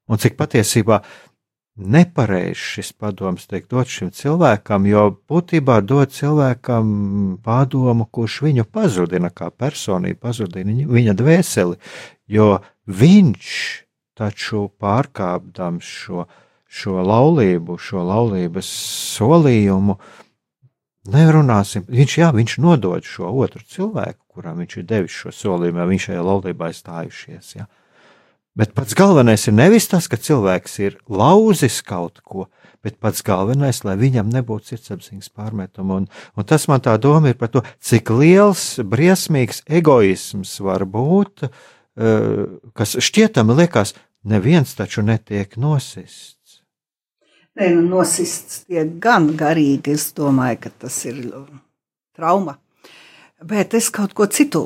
Un 0.10 0.22
cik 0.22 0.38
patiesībā 0.38 1.01
nepareizs 1.80 2.60
šis 2.75 2.92
padoms 3.00 3.48
tiek 3.48 3.68
dots 3.72 3.94
šim 3.94 4.12
cilvēkam, 4.16 4.86
jo 4.89 5.06
būtībā 5.32 5.80
dod 5.86 6.12
cilvēkam 6.12 6.89
padomu, 7.46 8.08
kurš 8.12 8.42
viņu 8.48 8.66
pazudina 8.68 9.32
kā 9.32 9.50
personību, 9.50 10.20
pazudina 10.20 10.75
viņa 10.89 11.16
dvēseli, 11.18 11.80
jo 12.28 12.50
viņš 12.86 13.51
taču 14.20 14.68
pārkāpdams 14.82 15.94
šo, 16.04 16.25
šo 16.68 17.00
laulību, 17.06 17.78
šo 17.80 18.04
laulības 18.04 18.74
solījumu, 19.16 19.96
uh, 19.96 20.28
Nerunāsim. 21.10 21.86
Viņš, 21.89 22.16
jā, 22.22 22.30
viņš 22.36 22.56
nodod 22.62 23.06
šo 23.08 23.32
otru 23.44 23.63
cilvēku, 23.66 24.20
kuram 24.36 24.62
viņš 24.62 24.78
ir 24.80 24.88
devis 24.89 25.16
šo 25.16 25.34
solījumu, 25.34 25.82
ja 25.82 25.89
viņš 25.89 26.08
šajā 26.10 26.24
laulībā 26.25 26.70
ir 26.70 26.78
stājušies. 26.78 27.51
Ja. 27.58 27.68
Bet 28.60 28.74
pats 28.75 28.96
galvenais 28.98 29.46
ir 29.48 29.56
nevis 29.56 29.88
tas, 29.88 30.10
ka 30.12 30.18
cilvēks 30.20 30.80
ir 30.84 30.98
lauzis 31.08 31.80
kaut 31.86 32.20
ko, 32.25 32.48
bet 32.84 32.98
pats 33.00 33.24
galvenais, 33.25 33.84
lai 33.88 33.96
viņam 34.00 34.32
nebūtu 34.34 34.74
sirdsapziņas 34.74 35.32
pārmetuma. 35.36 36.01
Un, 36.01 36.10
un 36.36 36.48
tas 36.50 36.68
man 36.72 36.84
tā 36.84 36.98
doma 37.01 37.32
ir 37.32 37.38
par 37.39 37.54
to, 37.54 37.63
cik 37.80 38.12
liels, 38.12 38.66
briesmīgs 38.82 39.63
egoisms 39.80 40.58
var 40.66 40.88
būt, 40.89 41.48
eh, 41.48 42.44
kas 42.75 42.98
šķietami 43.00 43.56
liekas, 43.62 43.96
neviens 44.28 44.75
taču 44.75 45.06
netiek 45.08 45.56
nosists. 45.56 46.38
Nē, 47.60 47.74
nu, 47.75 47.82
nosists 47.92 48.62
tiek 48.70 48.94
gan 49.04 49.34
garīgi. 49.39 49.92
Es 49.98 50.13
domāju, 50.16 50.62
ka 50.63 50.70
tas 50.86 51.01
ir 51.10 51.18
trauma. 52.16 52.56
Bet 53.44 53.75
es 53.75 53.89
kaut 53.92 54.16
ko 54.16 54.28
citu 54.32 54.62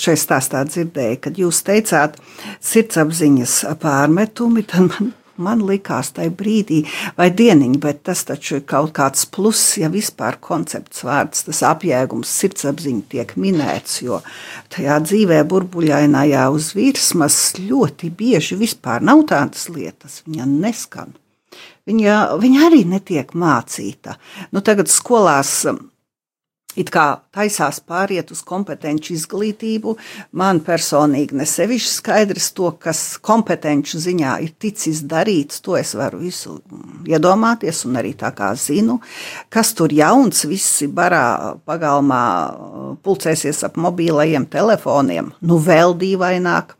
šeit 0.00 0.20
stāstā 0.20 0.60
dzirdēju, 0.68 1.20
kad 1.24 1.40
jūs 1.40 1.62
teicāt 1.64 2.18
sirdsapziņas 2.64 3.54
pārmetumi, 3.80 4.64
man, 4.76 5.10
man 5.40 5.64
likās 5.64 6.12
tajā 6.16 6.34
brīdī, 6.36 6.82
vai 7.16 7.30
dieniņa, 7.32 7.80
bet 7.80 8.04
tas 8.10 8.26
taču 8.28 8.58
ir 8.60 8.66
kaut 8.68 8.92
kāds 8.96 9.24
pluss, 9.24 9.78
ja 9.80 9.88
vispār 9.92 10.36
koncepts 10.36 11.04
vārds, 11.08 11.46
tas 11.48 11.64
apjēgums 11.72 12.36
sirdsapziņa 12.44 13.04
tiek 13.16 13.36
minēts, 13.40 14.02
jo 14.04 14.20
tajā 14.72 15.00
dzīvē 15.08 15.42
burbuļainājā 15.48 16.46
uz 16.52 16.74
virsmas 16.76 17.42
ļoti 17.56 18.12
bieži 18.12 18.60
vispār 18.60 19.04
nav 19.04 19.24
tādas 19.32 19.70
lietas, 19.72 20.20
viņa 20.28 20.48
neskan. 20.52 21.16
Viņa, 21.84 22.20
viņa 22.40 22.60
arī 22.64 22.84
netiek 22.88 23.34
mācīta. 23.36 24.16
Nu, 24.56 24.62
tagad 24.64 24.88
skolās 24.88 25.50
um, 25.68 25.82
it 26.80 26.90
kā 26.94 27.04
taisās 27.34 27.80
pāriet 27.84 28.30
uz 28.34 28.42
kompetenci 28.46 29.14
izglītību. 29.14 29.94
Man 30.40 30.62
personīgi 30.64 31.36
nesevišķi 31.38 31.90
skaidrs 31.92 32.50
to, 32.56 32.70
kas 32.80 33.02
kompetenci 33.24 34.00
ziņā 34.02 34.36
ir 34.46 34.54
ticis 34.60 35.02
darīts, 35.10 35.60
to 35.64 35.76
es 35.78 35.94
varu 35.98 36.22
visu 36.22 36.56
iedomāties 37.04 37.84
un 37.88 38.00
arī 38.00 38.14
tā 38.18 38.32
kā 38.36 38.54
zinu, 38.58 38.96
kas 39.52 39.74
tur 39.76 39.92
jauns, 39.94 40.44
visi 40.50 40.88
barā 40.88 41.54
pagalmā 41.68 42.24
pulcēsies 43.04 43.60
ap 43.68 43.78
mobīlajiem 43.80 44.48
telefoniem, 44.50 45.34
nu 45.44 45.60
vēl 45.60 45.96
dīvaināk. 46.00 46.74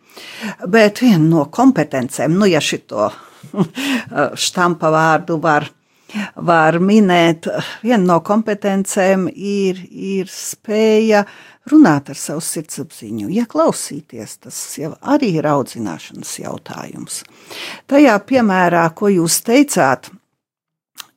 Bet 0.71 1.01
viena 1.03 1.25
no 1.27 1.47
kompetencēm, 1.51 2.37
nu 2.39 2.47
ja 2.47 2.61
šito 2.63 3.11
štampa 4.47 4.91
vārdu 4.95 5.39
var, 5.43 5.69
var 6.37 6.79
minēt. 6.83 7.49
Viena 7.83 8.03
no 8.05 8.21
kompetencēm 8.25 9.29
ir, 9.35 9.81
ir 9.91 10.31
spēja 10.33 11.25
runāt 11.71 12.11
ar 12.13 12.19
savu 12.21 12.43
sirdsapziņu, 12.45 13.31
ieklausīties. 13.41 14.37
Tas 14.45 14.61
jau 14.81 14.93
arī 15.15 15.35
ir 15.41 15.49
audzināšanas 15.49 16.37
jautājums. 16.43 17.23
Tajā 17.91 18.19
piemērā, 18.29 18.85
ko 18.97 19.11
jūs 19.13 19.41
teicāt, 19.47 20.11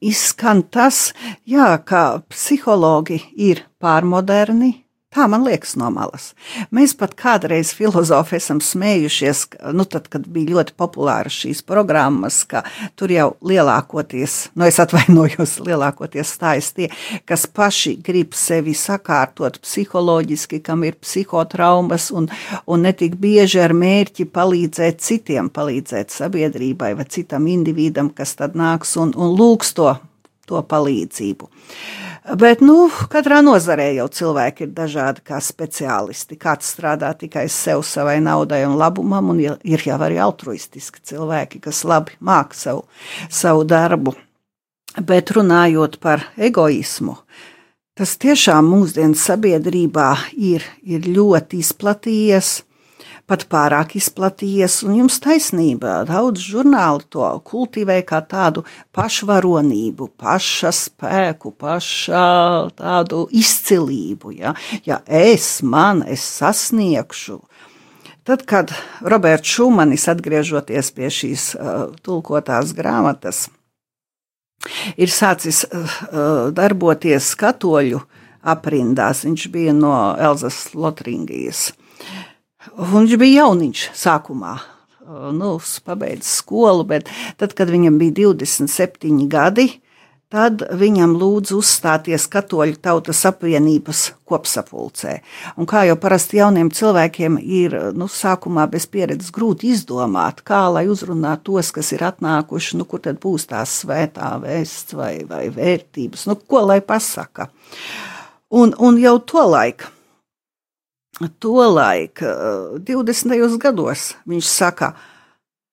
izskan 0.01 0.63
tas, 0.71 1.11
jā, 1.45 1.71
ka 1.85 2.21
psihologi 2.31 3.21
ir 3.35 3.65
pārmoderni, 3.81 4.86
Tā 5.17 5.25
man 5.25 5.41
liekas 5.47 5.71
no 5.81 5.87
malas. 5.89 6.27
Mēs 6.69 6.91
pat 6.93 7.15
kādreiz 7.17 7.71
filozofi 7.73 8.35
esam 8.37 8.59
smējušies, 8.61 9.39
nu 9.73 9.81
tad, 9.89 10.11
kad 10.13 10.27
bija 10.29 10.51
ļoti 10.51 10.75
populāras 10.77 11.33
šīs 11.41 11.63
programmas, 11.65 12.43
ka 12.45 12.61
tur 12.93 13.09
jau 13.09 13.31
lielākoties, 13.41 14.35
nu 14.53 14.67
es 14.69 14.77
atvainojos, 14.83 15.55
lielākoties 15.67 16.35
stājas 16.37 16.69
tie, 16.77 16.91
kas 17.25 17.47
paši 17.49 17.95
grib 18.05 18.37
sevi 18.37 18.75
sakārtot 18.77 19.57
psiholoģiski, 19.63 20.59
kam 20.61 20.85
ir 20.85 20.99
psihotraumas 21.01 22.11
un, 22.13 22.29
un 22.69 22.85
netik 22.85 23.15
bieži 23.17 23.63
ar 23.65 23.73
mērķi 23.73 24.27
palīdzēt 24.37 25.01
citiem, 25.01 25.49
palīdzēt 25.49 26.13
sabiedrībai 26.13 26.93
vai 26.99 27.07
citam 27.09 27.49
individam, 27.49 28.13
kas 28.13 28.37
tad 28.37 28.53
nāks 28.53 28.93
un, 29.01 29.17
un 29.17 29.33
lūgs 29.33 29.73
to 29.81 29.95
to 30.47 30.61
palīdzību. 30.63 31.49
Bet 32.39 32.59
nu, 32.63 32.89
katrā 33.11 33.39
nozarē 33.45 33.87
jau 33.95 34.07
cilvēki 34.11 34.65
ir 34.65 34.71
dažādi 34.75 35.23
kā 35.27 35.39
speciālisti. 35.43 36.35
Kāds 36.39 36.73
strādā 36.73 37.13
tikai 37.15 37.45
sev, 37.51 37.85
savai 37.87 38.17
naudai 38.23 38.65
un 38.67 38.75
labumam, 38.79 39.31
un 39.31 39.39
ir 39.39 39.85
jau 39.87 39.99
arī 40.03 40.19
altruistiski 40.23 41.03
cilvēki, 41.07 41.61
kas 41.63 41.85
labi 41.87 42.17
māca 42.19 42.59
savu, 42.59 42.83
savu 43.31 43.63
darbu. 43.67 44.15
Bet 45.07 45.31
runājot 45.35 45.99
par 46.03 46.25
egoismu, 46.35 47.15
tas 47.95 48.17
tiešām 48.19 48.67
mūsdienu 48.73 49.15
sabiedrībā 49.15 50.09
ir, 50.35 50.65
ir 50.83 51.07
ļoti 51.07 51.61
izplatījies 51.63 52.55
pat 53.27 53.43
pārāk 53.51 53.97
izplatījies, 53.99 54.79
un 54.87 54.95
jums 55.01 55.19
taisnība. 55.23 55.99
Daudz 56.07 56.45
žurnāli 56.47 57.03
to 57.11 57.27
kultivē 57.47 57.99
kā 58.07 58.21
tādu 58.23 58.63
pašvaronību, 58.95 60.09
paša 60.19 60.71
spēku, 60.75 61.51
paša 61.59 62.23
tādu 62.79 63.25
izcilību. 63.35 64.33
Ja, 64.39 64.55
ja 64.87 65.01
es 65.05 65.59
man, 65.61 66.05
es 66.07 66.23
sasniegšu. 66.39 67.41
Tad, 68.27 68.43
kad 68.47 68.73
Roberts 69.07 69.47
Šumanis 69.55 70.07
atgriežoties 70.11 70.91
pie 70.95 71.11
šīs 71.11 71.53
uh, 71.55 71.93
tulkotās 72.03 72.73
grāmatas, 72.75 73.45
ir 74.99 75.11
sācis 75.11 75.63
uh, 75.67 76.49
darboties 76.55 77.29
katoļu 77.39 78.01
aprindās, 78.47 79.23
viņš 79.27 79.47
bija 79.51 79.75
no 79.75 79.93
Elzas 80.19 80.73
Lotringijas. 80.75 81.69
Viņš 82.75 83.15
bija 83.19 83.43
jauniņš 83.43 83.89
sākumā. 83.97 84.57
Nu, 85.07 85.55
pabeidzis 85.87 86.41
skolu, 86.41 86.83
bet 86.83 87.07
tad, 87.39 87.53
kad 87.55 87.69
viņam 87.71 87.95
bija 88.01 88.27
27 88.27 89.29
gadi, 89.31 89.69
tad 90.27 90.65
viņam 90.75 91.13
lūdza 91.15 91.55
uzstāties 91.55 92.27
Katoļu 92.27 92.75
tautas 92.83 93.23
apvienības 93.29 94.01
kopsapulcē. 94.27 95.13
Un 95.55 95.69
kā 95.69 95.85
jau 95.87 95.95
parasti 96.01 96.41
jauniem 96.41 96.73
cilvēkiem 96.75 97.39
ir 97.39 97.77
nu, 97.95 98.09
sākumā 98.11 98.67
bez 98.71 98.89
pieredzes 98.91 99.31
grūti 99.31 99.71
izdomāt, 99.71 100.43
kā 100.43 100.65
lai 100.73 100.89
uzrunātu 100.91 101.55
tos, 101.55 101.71
kas 101.71 101.93
ir 101.95 102.03
atnākuši, 102.09 102.75
nu, 102.81 102.87
kur 102.89 103.05
tad 103.07 103.21
būs 103.23 103.47
tās 103.47 103.79
svētā 103.85 104.35
vēsts 104.43 104.97
vai, 104.97 105.13
vai 105.29 105.45
vērtības, 105.55 106.27
nu, 106.27 106.35
ko 106.43 106.65
lai 106.67 106.81
pasaka. 106.83 107.47
Un, 108.51 108.75
un 108.75 108.99
jau 108.99 109.19
to 109.23 109.47
laiku 109.47 109.93
Tolaik, 111.17 112.21
20. 112.85 113.57
gados, 113.57 114.11
viņš 114.29 114.49
saka, 114.49 114.91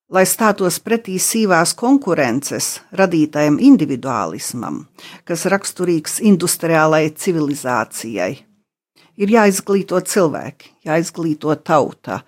lai 0.08 0.22
stātos 0.24 0.78
pretī 0.80 1.18
sīvās 1.20 1.74
konkurences 1.76 2.78
radītajam 2.96 3.58
individuālismam, 3.60 4.86
kas 5.28 5.44
raksturīgs 5.52 6.22
industriālai 6.24 7.10
civilizācijai. 7.12 8.30
Ir 9.20 9.34
jāizglīto 9.36 10.00
cilvēki, 10.00 10.72
jāizglīto 10.88 11.52
tauta, 11.60 12.22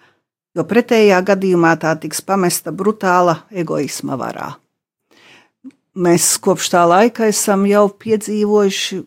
jo 0.52 0.68
pretējā 0.68 1.22
gadījumā 1.32 1.72
tā 1.80 1.96
tiks 1.96 2.20
pamesta 2.20 2.68
brutāla 2.68 3.40
egoisma 3.50 4.20
varā. 4.20 4.52
Mēs 5.96 6.34
kopš 6.44 6.68
tā 6.74 6.82
laika 6.84 7.24
esam 7.30 7.62
jau 7.64 7.86
piedzīvojuši 7.88 8.98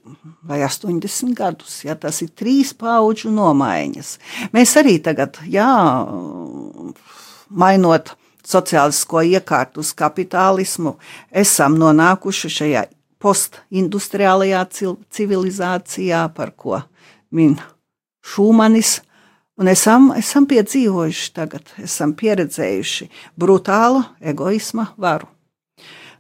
vai 0.50 0.64
80 0.66 1.36
gadus, 1.38 1.84
ja 1.86 1.94
tas 1.94 2.24
ir 2.26 2.32
trīs 2.34 2.72
pauģu 2.74 3.30
nomaiņas. 3.30 4.16
Mēs 4.56 4.74
arī 4.82 4.96
tagad, 5.06 5.38
jā, 5.46 5.70
mainot 7.50 8.16
sociālisko 8.42 9.22
iekārtu 9.36 9.84
uz 9.86 9.94
kapitālismu, 9.94 10.96
esam 11.30 11.78
nonākuši 11.78 12.54
šajā 12.58 12.86
postindustriālajā 13.22 14.66
civilizācijā, 15.14 16.26
par 16.34 16.56
ko 16.58 16.82
min 17.30 17.60
Šūmanis. 18.26 19.00
Un 19.60 19.68
esam, 19.68 20.14
esam 20.16 20.46
piedzīvojuši 20.50 21.34
tagad, 21.36 21.70
esam 21.84 22.16
pieredzējuši 22.18 23.10
brutālu 23.38 24.06
egoisma 24.24 24.94
varu. 24.98 25.28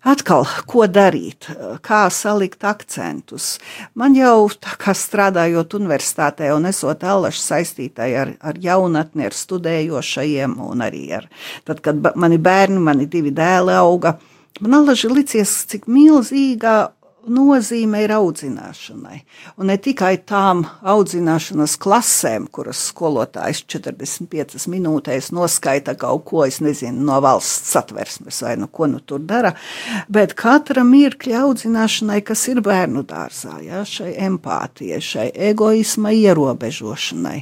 Atkal, 0.07 0.45
ko 0.63 0.85
darīt, 0.87 1.49
kā 1.83 2.05
salikt 2.13 2.63
akcentus. 2.63 3.57
Man 3.99 4.15
jau 4.15 4.47
tā 4.55 4.77
kā 4.79 4.93
strādājot 4.95 5.75
universitātē 5.75 6.53
un 6.55 6.69
esot 6.69 7.03
allaši 7.03 7.41
saistītai 7.43 8.07
ar, 8.21 8.31
ar 8.39 8.59
jaunatni, 8.63 9.27
ar 9.27 9.35
studējošajiem 9.35 10.55
un 10.63 10.85
arī 10.85 11.03
ar, 11.19 11.27
tad, 11.67 11.83
kad 11.83 12.13
mani 12.15 12.39
bērni, 12.39 12.79
mani 12.79 13.09
divi 13.11 13.33
dēli 13.35 13.75
auga, 13.75 14.15
man 14.63 14.79
allaži 14.79 15.11
licies, 15.11 15.51
cik 15.67 15.89
milzīga 15.91 16.77
nozīme 17.33 18.03
ir 18.03 18.13
audzināšanai. 18.15 19.19
Un 19.59 19.69
ne 19.71 19.77
tikai 19.81 20.15
tām 20.27 20.65
audzināšanas 20.81 21.75
klasēm, 21.81 22.47
kuras 22.51 22.81
skolotājs 22.91 23.63
45 23.69 24.67
minūtēs 24.71 25.31
noskaita 25.35 25.95
kaut 25.99 26.25
ko, 26.29 26.43
es 26.47 26.59
nezinu, 26.63 27.03
no 27.09 27.19
valsts 27.23 27.73
satversmes 27.75 28.41
vai 28.45 28.55
no 28.59 28.69
ko 28.71 28.89
nu 28.91 28.99
tur 28.99 29.21
dara, 29.23 29.53
bet 30.09 30.35
katra 30.39 30.83
mirkļa 30.87 31.45
audzināšanai, 31.45 32.21
kas 32.25 32.47
ir 32.51 32.63
bērnu 32.65 33.05
dārzā, 33.09 33.59
ja, 33.65 33.85
šai 33.85 34.15
empātijai, 34.29 35.01
šai 35.03 35.29
egoisma 35.51 36.13
ierobežošanai. 36.15 37.39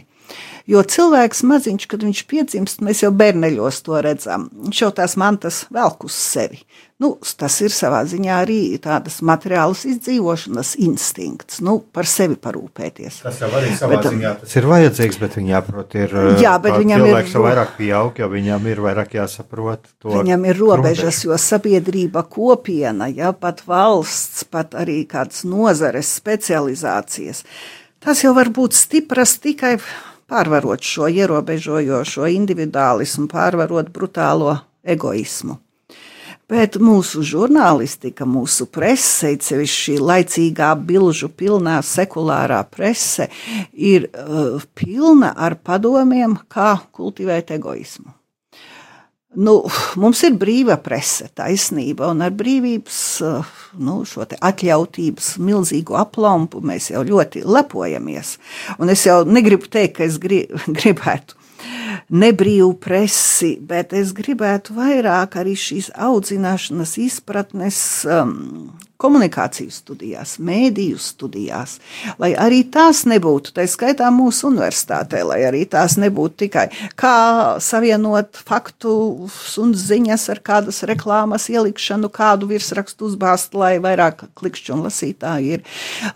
Jo 0.67 0.81
cilvēks 0.83 1.45
maziņš, 1.47 1.85
kad 1.87 2.01
viņš 2.03 2.21
piedzimst, 2.27 2.81
mēs 2.83 2.99
jau 3.05 3.13
bērneļos 3.15 3.77
to 3.85 4.01
redzam. 4.03 4.49
Viņš 4.65 4.81
jau 4.83 4.89
tās 4.97 5.13
mantas 5.19 5.61
velk 5.71 6.03
uz 6.09 6.17
sevi. 6.19 6.59
Nu, 6.99 7.11
tas 7.39 7.53
ir 7.61 7.69
savā 7.71 8.01
ziņā 8.09 8.39
arī 8.41 8.57
tādas 8.81 9.19
materiālas 9.25 9.83
izdzīvošanas 9.85 10.73
instinkts, 10.81 11.59
nu, 11.63 11.77
par 11.93 12.09
sevi 12.09 12.35
parūpēties. 12.41 13.19
Tas 13.21 13.37
jau 13.43 13.51
arī 13.53 13.69
savā 13.77 13.99
bet, 13.99 14.09
ziņā 14.15 14.31
tas 14.41 14.57
ir 14.57 14.67
vajadzīgs, 14.71 15.19
bet 15.21 15.37
viņam, 15.37 15.67
prot, 15.69 15.95
ir. 16.01 16.17
Jā, 16.41 16.57
bet 16.63 16.75
viņam 16.81 17.05
ir. 17.05 17.11
Cilvēks 17.11 17.37
jau 17.37 17.45
vairāk 17.45 17.71
pieaug, 17.77 18.19
jo 18.19 18.29
viņam 18.33 18.67
ir 18.73 18.83
vairāk 18.87 19.15
jāsaprot 19.19 19.87
to. 20.01 20.17
Viņam 20.17 20.49
ir 20.49 20.59
robežas, 20.59 21.21
jo 21.29 21.37
sabiedrība 21.39 22.25
kopiena, 22.27 23.07
ja 23.13 23.31
pat 23.31 23.61
valsts, 23.69 24.43
pat 24.49 24.75
arī 24.75 25.03
kādas 25.07 25.45
nozares 25.47 26.11
specializācijas. 26.17 27.45
Tas 28.03 28.25
jau 28.25 28.33
var 28.35 28.49
būt 28.57 28.73
stipras 28.73 29.37
tikai 29.43 29.77
pārvarot 30.27 30.83
šo 30.83 31.07
ierobežojošo 31.11 32.27
individuālismu, 32.33 33.29
pārvarot 33.31 33.93
brutālo 33.93 34.57
egoismu. 34.83 35.57
Bet 36.47 36.77
mūsu 36.79 37.25
žurnālistika, 37.27 38.23
mūsu 38.23 38.69
presse, 38.71 39.33
sevišķi 39.43 39.81
šī 39.83 39.95
laicīgā, 39.99 40.69
bilžu 40.79 41.27
pilnā 41.35 41.81
sekulārā 41.83 42.61
presse, 42.71 43.27
ir 43.73 44.07
uh, 44.13 44.63
pilna 44.71 45.33
ar 45.35 45.57
padomiem, 45.59 46.37
kā 46.47 46.77
kultivēt 46.95 47.51
egoismu. 47.57 48.16
Nu, 49.37 49.59
mums 50.01 50.23
ir 50.25 50.33
brīva 50.41 50.79
prese, 50.81 51.27
taisnība, 51.37 52.07
un 52.09 52.23
ar 52.25 52.33
brīvības, 52.33 53.01
uh, 53.21 53.51
nu, 53.77 53.99
šo 54.09 54.25
atļautības 54.25 55.35
milzīgu 55.37 55.97
aplampu 55.99 56.63
mēs 56.65 56.89
jau 56.89 57.03
ļoti 57.05 57.43
lepojamies. 57.45 58.37
Un 58.81 58.89
es 58.89 59.05
jau 59.05 59.19
negribu 59.29 59.69
teikt, 59.69 59.99
ka 59.99 60.07
es 60.07 60.17
gri, 60.21 60.47
gribētu 60.79 61.37
nebrīvu 62.09 62.73
presi, 62.83 63.55
bet 63.59 63.93
es 63.97 64.13
gribētu 64.17 64.77
vairāk 64.77 65.39
arī 65.41 65.55
šīs 65.59 65.91
audzināšanas 66.07 66.97
izpratnes 67.07 67.79
um, 68.09 68.35
komunikācijas 68.97 69.77
studijās, 69.83 70.35
mēdīju 70.41 70.97
studijās, 71.01 71.77
lai 72.21 72.31
arī 72.37 72.63
tās 72.73 73.03
nebūtu, 73.09 73.53
tā 73.55 73.67
skaitā 73.69 74.09
mūsu 74.13 74.49
universitātē, 74.49 75.21
lai 75.27 75.39
arī 75.47 75.63
tās 75.69 75.97
nebūtu 76.01 76.45
tikai 76.45 76.65
kā 76.97 77.17
savienot 77.63 78.41
faktus 78.47 79.57
un 79.61 79.75
ziņas 79.77 80.27
ar 80.33 80.41
kādas 80.49 80.81
reklāmas 80.89 81.47
ielikšanu, 81.53 82.09
kādu 82.13 82.49
virsrakstu 82.49 83.11
uzbāzt, 83.11 83.53
lai 83.57 83.75
vairāk 83.83 84.25
klikšķu 84.37 84.77
un 84.77 84.87
lasītāji 84.87 85.57
ir, 85.57 85.67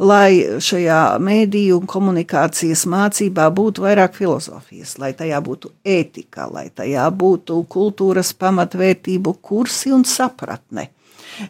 lai 0.01 0.59
šajā 0.61 1.03
mēdīju 1.21 1.81
un 1.83 1.91
komunikācijas 1.91 2.87
mācībā 2.89 3.51
būtu 3.53 3.85
vairāk 3.85 4.17
filozofijas, 4.17 4.97
lai 5.01 5.13
tajā 5.17 5.43
būtu 5.45 5.70
ētika, 5.85 6.47
lai 6.51 6.69
tajā 6.75 7.05
būtu 7.11 7.61
kultūras 7.71 8.33
pamatvērtību 8.37 9.37
kursi 9.41 9.93
un 9.95 10.05
sapratne 10.07 10.89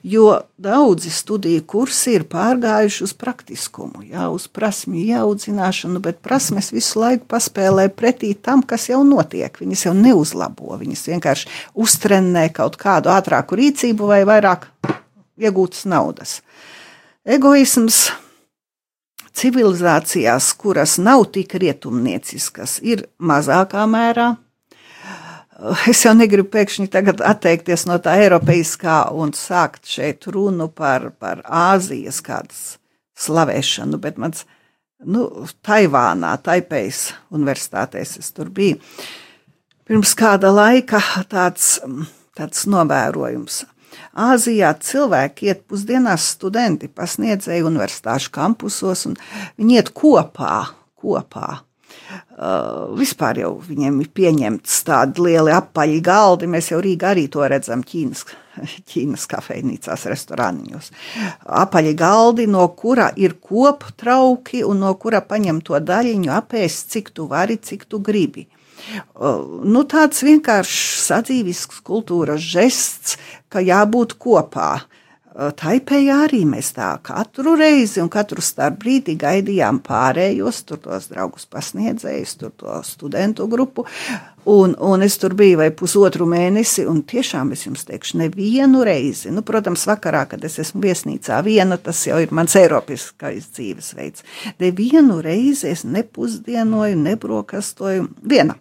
jo 0.03 0.39
daudzi 0.57 1.09
studiju 1.09 1.63
kursi 1.67 2.15
ir 2.17 2.25
pārgājuši 2.29 3.03
uz 3.05 3.13
praktiskumu, 3.17 4.03
jā, 4.07 4.27
uz 4.33 4.47
prasmju 4.51 5.01
ieaudzināšanu, 5.01 6.01
bet 6.03 6.21
prasmes 6.25 6.71
visu 6.73 7.01
laiku 7.01 7.27
paspēlē 7.31 7.87
pretī 7.95 8.33
tam, 8.35 8.63
kas 8.63 8.89
jau 8.91 9.01
notiek. 9.07 9.55
Viņas 9.61 9.85
jau 9.87 9.95
neuzlabo, 9.97 10.75
viņas 10.81 11.07
vienkārši 11.13 11.51
uztrenē 11.73 12.47
kaut 12.55 12.77
kādu 12.81 13.11
ātrāku 13.13 13.59
rīcību 13.59 14.09
vai 14.11 14.21
vairāk 14.27 14.67
iegūtas 15.41 15.87
naudas. 15.89 16.39
Egoisms 17.25 18.09
civilizācijās, 19.41 20.51
kuras 20.61 20.99
nav 21.01 21.25
tik 21.33 21.57
rietumnieciskas, 21.61 22.77
ir 22.85 23.07
mazākā 23.17 23.87
mērā 23.89 24.31
es 25.89 26.03
jau 26.05 26.13
negribu 26.17 26.49
pēkšņi 26.53 26.89
atteikties 27.25 27.85
no 27.89 27.97
tā 28.01 28.15
eiropeiskā 28.23 29.03
un 29.13 29.33
sākt 29.37 29.89
šeit 29.89 30.27
runu 30.31 30.67
par, 30.73 31.11
par 31.19 31.43
Āzijas 31.45 32.21
kādas 32.25 32.77
slavēšanu, 33.21 33.99
bet 34.01 34.17
mans, 34.21 34.45
nu, 35.05 35.27
Taivānā, 35.65 36.33
Taipejas 36.41 37.11
universitātēs 37.33 38.17
es 38.21 38.31
tur 38.33 38.49
biju. 38.49 38.79
Pirms 39.85 40.15
kāda 40.17 40.51
laika 40.53 41.01
tāds, 41.29 41.79
tāds 42.37 42.65
novērojums. 42.69 43.65
Āzijā 44.27 44.71
cilvēki 44.83 45.51
iet 45.51 45.65
pusdienās, 45.71 46.29
studenti, 46.37 46.87
pasniedzēji 46.87 47.65
universitāšu 47.67 48.31
kampusos, 48.35 49.07
un 49.09 49.19
viņi 49.59 49.81
iet 49.81 49.91
kopā, 49.97 50.63
kopā 51.01 51.59
Uh, 52.41 52.89
vispār 52.97 53.37
jau 53.43 53.51
viņiem 53.61 53.99
ir 54.01 54.07
pieņemts 54.15 54.77
tādi 54.87 55.21
lieli 55.27 55.53
apaļi 55.53 55.99
galdi. 56.03 56.47
Mēs 56.49 56.71
jau 56.71 56.79
Rīgā 56.83 57.11
arī 57.13 57.27
to 57.31 57.43
redzam 57.45 57.83
Ķīnas, 57.87 58.23
Ķīnas 58.89 59.27
kafejnīcās, 59.29 60.07
restorāniņos. 60.09 60.89
Apaļi 61.61 61.93
galdi, 61.99 62.47
no 62.49 62.65
kura 62.79 63.11
ir 63.19 63.37
kopu 63.43 63.93
trauki 63.99 64.63
un 64.67 64.81
no 64.85 64.95
kura 64.99 65.21
paņem 65.27 65.61
to 65.67 65.77
daļiņu 65.91 66.33
apēst, 66.39 66.89
cik 66.95 67.13
tu 67.15 67.27
vari, 67.31 67.59
cik 67.61 67.85
tu 67.91 68.01
gribi. 68.03 68.47
Uh, 68.47 68.60
nu, 69.63 69.83
tāds 69.89 70.23
vienkāršs 70.25 71.05
sadzīvisks 71.09 71.83
kultūras 71.87 72.41
žests, 72.41 73.17
ka 73.51 73.63
jābūt 73.63 74.17
kopā. 74.21 74.73
Taipējā 75.31 76.15
arī 76.25 76.41
mēs 76.43 76.73
tā 76.75 76.89
katru 77.07 77.53
reizi 77.55 78.01
un 78.03 78.09
katru 78.11 78.43
starp 78.43 78.81
brīdi 78.81 79.13
gaidījām 79.15 79.77
pārējos, 79.85 80.57
tur 80.67 80.81
tos 80.83 81.07
draugus 81.07 81.45
pasniedzējus, 81.47 82.33
tur 82.41 82.51
to 82.59 82.73
studentu 82.83 83.47
grupu. 83.47 83.85
Un, 84.51 84.73
un 84.75 85.05
es 85.05 85.15
tur 85.21 85.35
biju 85.37 85.61
vai 85.61 85.69
pusotru 85.71 86.25
mēnesi, 86.27 86.83
un 86.89 86.99
tiešām 87.07 87.53
es 87.55 87.63
jums 87.63 87.85
teikšu, 87.87 88.17
nevienu 88.25 88.81
reizi. 88.83 89.31
Nu, 89.31 89.43
protams, 89.45 89.85
vakarā, 89.87 90.25
kad 90.33 90.43
es 90.43 90.59
esmu 90.65 90.81
viesnīcā 90.83 91.39
viena, 91.45 91.77
tas 91.79 92.01
jau 92.09 92.19
ir 92.19 92.33
mans 92.35 92.57
eiropiskais 92.59 93.47
dzīvesveids. 93.55 94.25
Nevienu 94.59 95.21
reizi 95.23 95.69
es 95.71 95.85
nepusdienoju, 95.87 96.99
nebrokastoju 97.05 98.09
viena. 98.27 98.57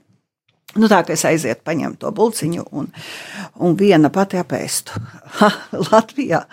Nu, 0.78 0.86
tā 0.86 1.00
kā 1.02 1.16
es 1.16 1.24
aizietu, 1.26 1.64
paņemu 1.66 1.98
to 1.98 2.12
buļciņu 2.14 2.68
un, 2.78 2.86
un 3.58 3.76
viena 3.78 4.10
pati 4.14 4.38
apēstu. 4.38 5.02
Ha, 5.40 5.50
Latvijā, 5.90 6.44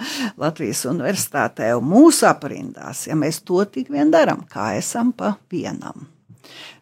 Latvijas 0.42 0.84
universitātē 0.90 1.70
un 1.78 1.86
mūsu 1.92 2.26
aprindās, 2.30 3.06
ja 3.10 3.18
mēs 3.20 3.44
to 3.46 3.62
tik 3.70 3.92
vien 3.94 4.14
darām, 4.14 4.46
kā 4.50 4.72
esam 4.80 5.14
pa 5.14 5.36
vienam. 5.54 6.08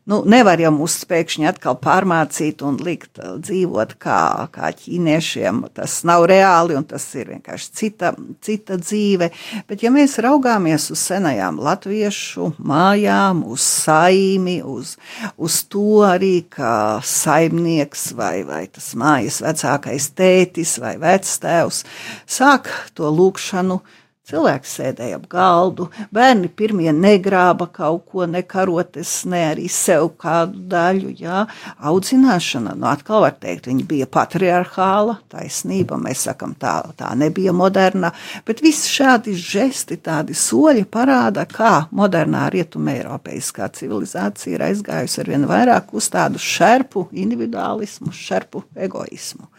Nu, 0.05 0.19
nevar 0.29 0.61
jau 0.61 0.69
mūs 0.69 0.99
pēkšņi 1.09 1.47
atkal 1.49 1.79
pārmācīt 1.81 2.59
un 2.61 2.75
likt 2.85 3.17
uh, 3.17 3.39
dzīvot 3.41 3.95
kā, 3.97 4.45
kā 4.53 4.69
ķīniešiem. 4.77 5.63
Tas 5.73 5.95
nav 6.05 6.27
reāli 6.29 6.77
un 6.77 6.85
tas 6.85 7.07
ir 7.17 7.31
vienkārši 7.33 7.71
cita, 7.79 8.11
cita 8.45 8.77
dzīve. 8.77 9.31
Bet, 9.65 9.81
ja 9.81 9.89
mēs 9.89 10.19
raugāmies 10.21 10.91
uz 10.93 11.01
senajām 11.09 11.57
latviešu 11.57 12.51
mājām, 12.61 13.41
uz 13.49 13.65
saimi, 13.65 14.59
uz, 14.61 14.93
uz 15.41 15.59
to 15.73 16.05
arī, 16.05 16.35
ka 16.53 17.01
saimnieks 17.01 18.11
vai, 18.13 18.35
vai 18.45 18.67
tas 18.69 18.93
mājas 18.93 19.41
vecākais 19.41 20.11
tētis 20.13 20.77
vai 20.85 20.99
vectēvs 21.01 21.81
sāk 22.29 22.69
to 22.93 23.09
lūkšanu 23.09 23.81
Cilvēks 24.25 24.71
sēdēja 24.79 25.19
ap 25.19 25.25
galdu, 25.29 25.85
bērni 26.09 26.47
pirmie 26.49 26.89
negrāba 26.89 27.67
kaut 27.69 28.07
ko, 28.09 28.23
ne 28.25 28.39
karotes, 28.41 29.11
ne 29.29 29.43
arī 29.51 29.67
sev 29.69 30.07
kādu 30.17 30.63
daļu. 30.71 31.11
Jā. 31.19 31.43
Audzināšana, 31.85 32.73
nu 32.73 32.87
atkal 32.89 33.21
var 33.21 33.35
teikt, 33.37 33.69
viņa 33.69 33.85
bija 33.85 34.07
patriarchāla, 34.09 35.19
taisnība, 35.29 35.99
mēs 36.01 36.25
sakam, 36.25 36.55
tā, 36.57 36.73
tā 36.97 37.11
nebija 37.13 37.53
moderna, 37.53 38.09
bet 38.49 38.65
visi 38.65 38.89
šādi 38.95 39.35
žesti, 39.37 39.99
tādi 40.01 40.33
soļi 40.33 40.87
parāda, 40.89 41.45
kā 41.45 41.75
modernā 41.93 42.47
rietuma 42.55 42.97
eiropeiskā 42.97 43.69
civilizācija 43.77 44.57
ir 44.57 44.65
aizgājusi 44.71 45.21
ar 45.21 45.33
vien 45.35 45.45
vairāk 45.53 45.93
uz 45.93 46.09
tādu 46.09 46.41
šerpu 46.41 47.11
individuālismu, 47.13 48.09
šerpu 48.09 48.65
egoismu. 48.73 49.51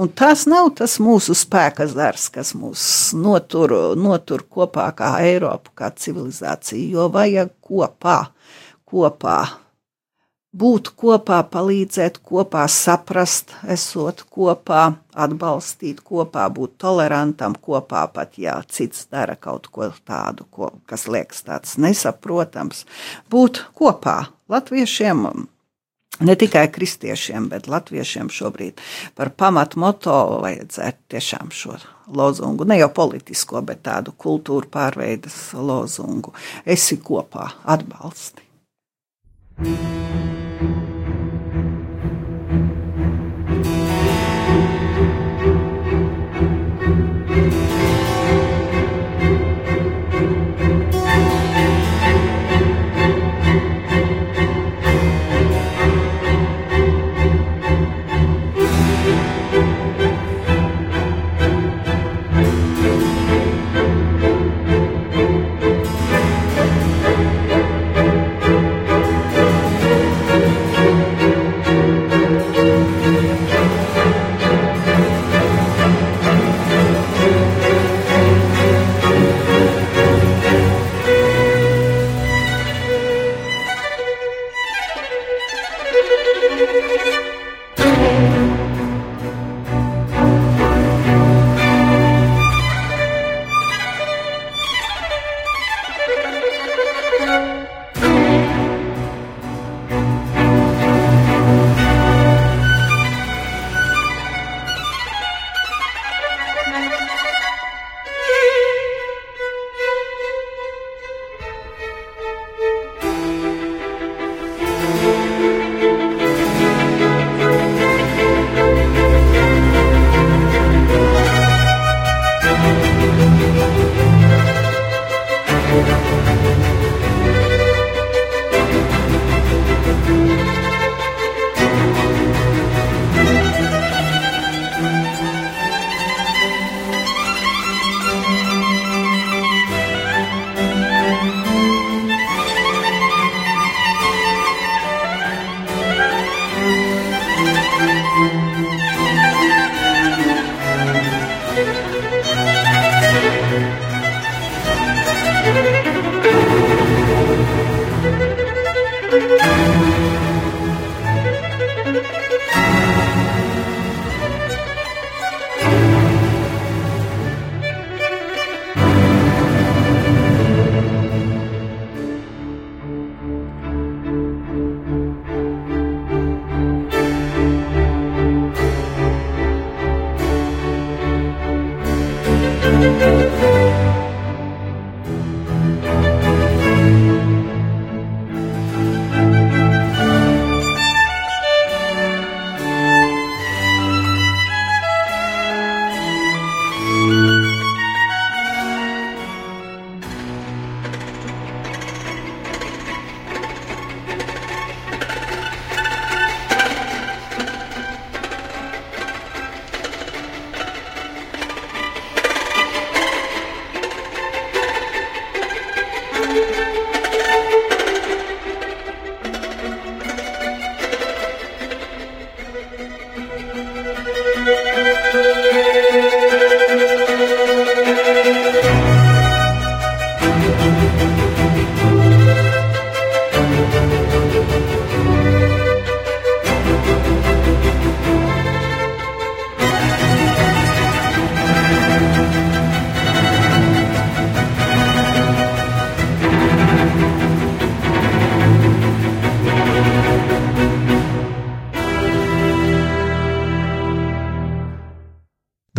Un 0.00 0.12
tas 0.16 0.46
nav 0.50 0.72
tas 0.78 0.98
mūsu 1.02 1.36
spēka 1.36 1.86
zars, 1.90 2.28
kas 2.32 2.54
mūs 2.58 2.84
notur, 3.16 3.94
notur 3.98 4.46
kopā 4.48 4.90
kā 4.96 5.14
Eiropu, 5.24 5.74
kā 5.78 5.92
civilizāciju, 5.94 6.88
jo 6.96 7.08
vajag 7.12 7.52
kopā, 7.64 8.20
kopā 8.88 9.40
būt 10.52 10.90
kopā, 11.00 11.40
palīdzēt 11.48 12.18
kopā, 12.28 12.66
saprast, 12.68 13.54
esot 13.72 14.22
kopā, 14.30 14.82
atbalstīt 15.24 16.02
kopā, 16.04 16.46
būt 16.52 16.76
tolerantam 16.82 17.56
kopā, 17.56 18.04
pat 18.12 18.36
ja 18.40 18.58
cits 18.68 19.06
dara 19.12 19.36
kaut 19.36 19.70
ko 19.72 19.90
tādu, 20.04 20.46
ko, 20.50 20.72
kas 20.86 21.08
liekas 21.08 21.44
tāds 21.48 21.78
nesaprotams. 21.80 22.84
Būt 23.32 23.64
kopā. 23.78 24.18
Latviešiem 24.52 25.26
ne 26.20 26.36
tikai 26.36 26.68
kristiešiem, 26.72 27.48
bet 27.52 27.68
latviešiem 27.70 28.30
šobrīd 28.32 28.80
par 29.18 29.32
pamatu 29.36 29.80
moto 29.82 30.14
vajadzētu 30.44 31.14
tiešām 31.14 31.52
šo 31.54 31.76
lozungu, 32.12 32.66
ne 32.68 32.78
jau 32.78 32.90
politisko, 32.94 33.62
bet 33.66 33.84
tādu 33.88 34.14
kultūru 34.18 34.70
pārveidas 34.72 35.52
lozungu. 35.56 36.34
Esi 36.66 37.00
kopā, 37.02 37.48
atbalsti. 37.64 38.50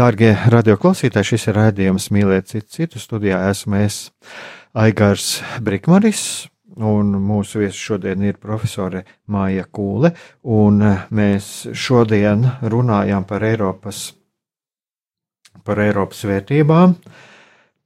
Dārgie 0.04 0.34
radioklausītāji, 0.52 1.28
šis 1.30 1.46
ir 1.48 1.56
raidījums 1.56 2.10
Mīlēt 2.12 2.50
citu 2.50 2.74
citu 2.76 3.00
studijā. 3.00 3.38
Esmu 3.54 3.78
es 3.86 4.10
Aigars 4.76 5.38
Brikmaris, 5.64 6.24
un 6.76 7.14
mūsu 7.24 7.62
viesis 7.62 7.80
šodien 7.80 8.26
ir 8.28 8.36
profesore 8.42 9.06
Māja 9.32 9.64
Kūle, 9.64 10.12
un 10.44 10.84
mēs 11.08 11.50
šodien 11.72 12.44
runājam 12.74 13.24
par 13.30 13.48
Eiropas, 13.48 14.04
par 15.64 15.80
Eiropas 15.86 16.26
vērtībām, 16.28 17.00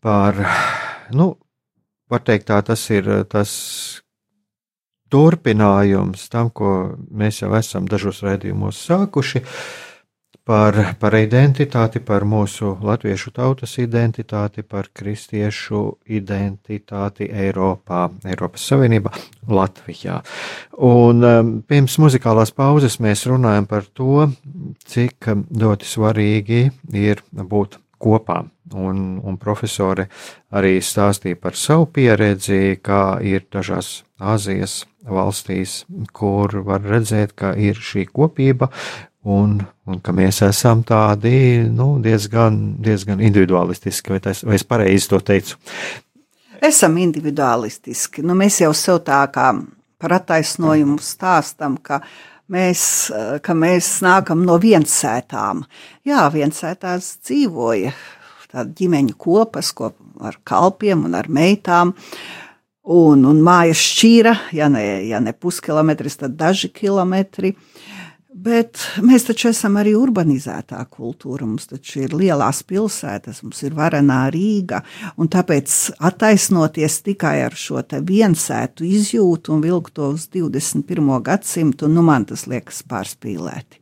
par, 0.01 0.41
nu, 1.13 1.35
var 2.09 2.25
teikt 2.25 2.49
tā, 2.49 2.63
tas 2.65 2.89
ir 2.89 3.11
tas 3.29 3.51
turpinājums 5.13 6.31
tam, 6.33 6.49
ko 6.49 6.95
mēs 7.11 7.43
jau 7.43 7.53
esam 7.61 7.85
dažos 7.85 8.25
raidījumos 8.25 8.87
sākuši. 8.89 9.45
Uh, 9.45 9.83
par, 10.47 10.77
par 10.99 11.15
identitāti, 11.19 11.99
par 12.03 12.23
mūsu 12.27 12.77
latviešu 12.87 13.33
tautas 13.35 13.75
identitāti, 13.83 14.63
par 14.63 14.87
kristiešu 14.95 15.81
identitāti 16.15 17.27
Eiropā, 17.27 18.05
Eiropas 18.27 18.67
Savienībā, 18.71 19.11
Latvijā. 19.51 20.21
Un 20.87 21.27
um, 21.27 21.51
pirms 21.67 21.97
muzikālās 21.99 22.53
pauzes 22.55 22.99
mēs 23.03 23.25
runājam 23.27 23.67
par 23.67 23.89
to, 23.91 24.29
cik 24.87 25.33
ļoti 25.51 25.89
svarīgi 25.89 26.63
ir 26.95 27.23
būt 27.33 27.81
kopā. 27.99 28.45
Un, 28.75 29.19
un 29.23 29.37
profesori 29.39 30.03
arī 30.55 30.77
stāstīja 30.83 31.39
par 31.39 31.55
savu 31.55 31.87
pieredzi, 31.91 32.77
kā 32.83 33.17
ir 33.23 33.47
dažās 33.51 34.01
Āzijas 34.17 34.81
valstīs, 35.07 35.83
kur 36.11 36.51
var 36.67 36.83
redzēt, 36.83 37.35
ka 37.37 37.53
ir 37.55 37.79
šī 37.79 38.07
kopība, 38.11 38.71
un, 39.27 39.57
un 39.87 39.99
ka 40.03 40.13
mēs 40.15 40.41
esam 40.47 40.83
tādi 40.87 41.59
nu, 41.73 41.95
diezgan, 42.03 42.77
diezgan 42.83 43.21
individualistiski, 43.23 44.15
vai, 44.15 44.21
tas, 44.23 44.43
vai 44.47 44.55
es 44.59 44.65
pareizi 44.67 45.11
to 45.11 45.19
teicu? 45.25 45.59
Esam 46.63 46.97
individualistiski. 47.01 48.23
Nu, 48.25 48.37
mēs 48.37 48.61
jau 48.63 48.71
sev 48.77 49.03
tā 49.05 49.19
kā 49.33 49.51
par 50.01 50.15
attaisnojumu 50.17 50.97
stāstam, 51.03 51.77
ka 51.83 51.99
mēs, 52.53 52.81
ka 53.43 53.57
mēs 53.57 53.91
nākam 54.05 54.45
no 54.47 54.57
viensētām. 54.61 55.65
Jā, 56.07 56.27
viensētās 56.33 57.17
dzīvoja 57.27 57.93
tāda 58.47 58.71
ģimeņa 58.77 59.17
kopas, 59.19 59.73
ko 59.75 59.91
ar 60.23 60.39
kalpiem 60.47 61.03
un 61.09 61.17
ar 61.19 61.27
meitām. 61.29 61.93
Un, 62.87 63.25
un 63.27 63.41
mājas 63.43 63.81
šķīra, 63.83 64.31
ja 64.55 64.69
ne, 64.71 64.85
ja 65.09 65.19
ne 65.19 65.33
puskilometrs, 65.35 66.21
tad 66.21 66.37
daži 66.39 66.69
kilometri. 66.71 67.51
Uh, 67.51 67.76
Bet 68.37 68.77
mēs 69.01 69.23
taču 69.25 69.49
esam 69.49 69.79
arī 69.81 69.95
urbanizētā 69.97 70.77
kultūra. 70.93 71.47
Mums 71.47 71.69
taču 71.71 72.03
ir 72.03 72.13
lielās 72.13 72.59
pilsētas, 72.67 73.41
mums 73.41 73.63
ir 73.65 73.73
varenā 73.77 74.19
Rīga. 74.33 74.83
Tāpēc 75.17 75.77
attaisnoties 76.09 76.99
tikai 77.07 77.39
ar 77.47 77.57
šo 77.57 77.81
viensētu 77.81 78.85
izjūtu 78.85 79.55
un 79.55 79.63
vilkt 79.65 79.95
to 79.97 80.11
uz 80.13 80.27
21. 80.33 81.09
gadsimtu, 81.25 81.89
nu 81.89 82.05
man 82.05 82.27
tas 82.29 82.45
liekas 82.51 82.83
pārspīlēti. 82.85 83.81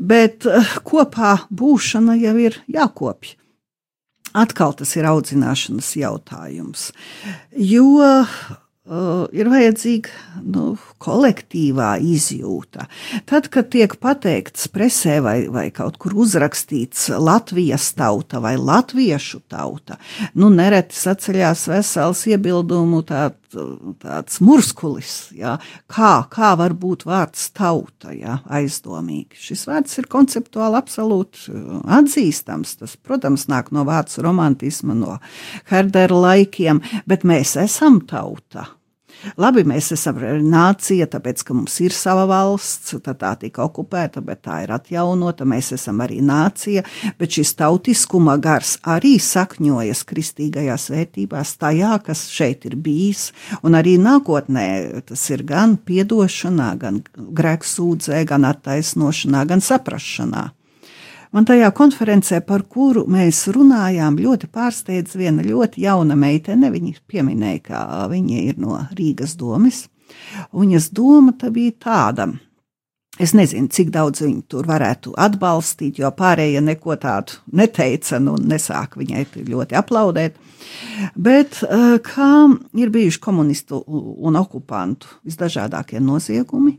Bet 0.00 0.46
eh, 0.48 0.74
kopā 0.84 1.36
būšana 1.54 2.18
jau 2.18 2.34
ir 2.40 2.58
jākopja. 2.66 3.36
Atkal 4.38 4.74
tas 4.76 4.90
ir 4.98 5.06
audzināšanas 5.08 5.94
jautājums. 5.96 6.90
Jo 7.56 8.26
ir 9.32 9.48
vajadzīga 9.50 10.42
nu, 10.48 10.76
kolektīvā 11.02 11.90
izjūta. 12.02 12.86
Tad, 13.28 13.48
kad 13.52 13.70
tiek 13.72 13.94
pateikts 14.00 14.68
presē 14.72 15.18
vai, 15.24 15.36
vai 15.52 15.68
kaut 15.74 15.98
kur 16.00 16.16
uzrakstīts 16.24 17.08
Latvijas 17.18 17.90
tauta 17.98 18.40
vai 18.42 18.56
latviešu 18.56 19.42
tauta, 19.50 19.98
nu, 20.38 20.50
nereti 20.54 20.96
saceļās 20.98 21.66
vesels 21.72 22.24
iebildumu 22.30 23.02
tā, 23.08 23.28
tāds 24.02 24.40
murskulis, 24.44 25.12
jā, 25.36 25.56
kā, 25.90 26.12
kā 26.32 26.52
var 26.58 26.74
būt 26.78 27.06
vārds 27.08 27.48
tauta, 27.56 28.12
jā, 28.16 28.38
aizdomīgi. 28.58 29.38
Šis 29.48 29.66
vārds 29.68 30.00
ir 30.00 30.08
konceptuāli 30.10 30.80
absolūti 30.80 31.54
atzīstams. 31.98 32.78
Tas, 32.82 32.96
protams, 32.96 33.48
nāk 33.50 33.72
no 33.74 33.84
vācu 33.88 34.24
romantisma, 34.24 34.96
no 34.96 35.18
Herdera 35.70 36.24
laikiem, 36.28 36.82
bet 37.08 37.26
mēs 37.28 37.56
esam 37.60 38.02
tauta. 38.08 38.68
Labi, 39.38 39.64
mēs 39.66 39.90
esam 39.94 40.18
nācija, 40.44 41.08
tāpēc, 41.10 41.42
ka 41.46 41.56
mums 41.56 41.78
ir 41.82 41.94
sava 41.94 42.24
valsts, 42.30 42.94
tad 43.04 43.20
tā 43.22 43.32
tika 43.40 43.64
okupēta, 43.66 44.22
bet 44.24 44.44
tā 44.46 44.62
ir 44.64 44.72
atjaunota. 44.74 45.46
Mēs 45.48 45.72
esam 45.76 46.02
arī 46.04 46.20
nācija, 46.24 46.84
bet 47.18 47.38
šis 47.38 47.54
tautiskuma 47.58 48.38
gars 48.42 48.76
arī 48.86 49.16
sakņojas 49.22 50.04
kristīgajās 50.08 50.88
vērtībās, 50.94 51.56
tajā, 51.60 51.94
kas 52.06 52.26
šeit 52.32 52.68
ir 52.68 52.78
bijis, 52.78 53.30
un 53.62 53.78
arī 53.78 53.96
nākotnē 54.02 54.68
tas 55.08 55.24
ir 55.34 55.44
gan 55.48 55.76
piedošanā, 55.78 56.70
gan 56.78 57.02
grēksūdzē, 57.16 58.22
gan 58.28 58.46
attaisnošanā, 58.48 59.44
gan 59.50 59.64
saprašanā. 59.64 60.48
Man 61.32 61.44
tajā 61.44 61.68
konferencē, 61.76 62.40
par 62.46 62.64
kuru 62.72 63.04
mēs 63.10 63.42
runājām, 63.52 64.16
ļoti 64.16 64.48
pārsteidz 64.52 65.16
viena 65.20 65.44
ļoti 65.44 65.84
jauna 65.84 66.16
meitene. 66.16 66.70
Viņa 66.72 67.04
pieminēja, 67.10 67.62
ka 67.68 67.84
viņa 68.08 68.42
ir 68.48 68.60
no 68.62 68.80
Rīgas 68.96 69.36
domas. 69.36 69.86
Viņas 70.56 70.90
doma 70.96 71.34
bija 71.52 71.74
tāda. 71.84 72.30
Es 73.18 73.32
nezinu, 73.34 73.66
cik 73.74 73.88
daudz 73.90 74.22
viņu 74.22 74.44
tur 74.46 74.66
varētu 74.68 75.10
atbalstīt, 75.18 75.96
jo 75.98 76.10
pārējie 76.14 76.60
neko 76.62 76.94
tādu 77.02 77.40
neteica, 77.50 78.20
nu, 78.22 78.36
nesāka 78.38 79.00
viņai 79.00 79.24
ļoti 79.48 79.74
aplaudēt. 79.78 80.36
Bet 81.18 81.58
eh, 81.66 81.96
kā 82.04 82.30
ir 82.78 82.92
bijuši 82.94 83.20
komunistu 83.24 83.80
un 83.88 84.38
okupantu 84.38 85.10
visdažādākie 85.26 85.98
noziegumi, 85.98 86.76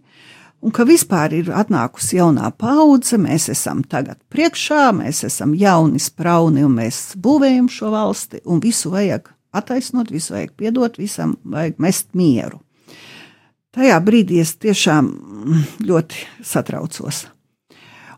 un 0.62 0.74
ka 0.76 0.86
vispār 0.88 1.34
ir 1.38 1.52
atnākusi 1.56 2.20
jaunā 2.20 2.52
paudze, 2.60 3.20
mēs 3.22 3.50
esam 3.54 3.84
tagad 3.88 4.20
priekšā, 4.34 4.90
mēs 4.96 5.24
esam 5.28 5.56
jauni 5.58 6.02
sprauni 6.04 6.66
un 6.68 6.78
mēs 6.80 7.16
būvējam 7.20 7.70
šo 7.72 7.94
valsti, 7.96 8.44
un 8.46 8.62
visu 8.64 8.92
vajag 8.94 9.32
attaisnot, 9.56 10.12
visu 10.14 10.36
vajag 10.36 10.54
piedot, 10.60 11.00
visam 11.00 11.38
vajag 11.44 11.80
mest 11.82 12.12
mieru. 12.18 12.62
Tajā 13.76 14.00
brīdī 14.02 14.40
es 14.42 14.56
tiešām 14.58 15.12
ļoti 15.90 16.26
satraucos. 16.46 17.28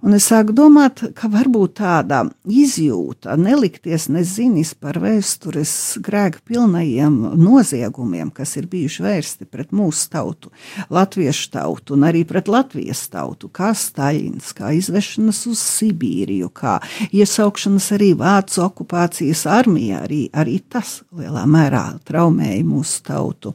Un 0.01 0.15
es 0.17 0.25
sāku 0.31 0.53
domāt, 0.57 1.03
ka 1.13 1.27
varbūt 1.29 1.75
tāda 1.77 2.23
izjūta, 2.49 3.35
nelikties 3.37 4.07
nezinis 4.09 4.71
par 4.73 4.97
vēstures 4.97 5.73
grēku 6.01 6.41
pilnajiem 6.49 7.19
noziegumiem, 7.37 8.31
kas 8.33 8.55
ir 8.57 8.65
bijuši 8.71 9.05
vērsti 9.05 9.45
pret 9.45 9.69
mūsu 9.77 10.07
tautu, 10.09 10.49
latviešu 10.89 11.51
tautu 11.53 11.93
un 11.93 12.07
arī 12.09 12.23
pret 12.25 12.49
Latvijas 12.49 13.03
tautu, 13.13 13.51
kā 13.53 13.75
Staļins, 13.77 14.49
kā 14.57 14.73
izvešanas 14.79 15.43
uz 15.51 15.61
Sibīriju, 15.77 16.49
kā 16.49 16.79
iesaukšanas 17.13 17.91
arī 17.93 18.15
Vācu 18.17 18.65
okupācijas 18.65 19.45
armijā, 19.53 20.01
arī, 20.07 20.23
arī 20.33 20.63
tas 20.65 21.03
lielā 21.13 21.45
mērā 21.45 21.91
traumēja 22.09 22.65
mūsu 22.65 23.05
tautu. 23.05 23.53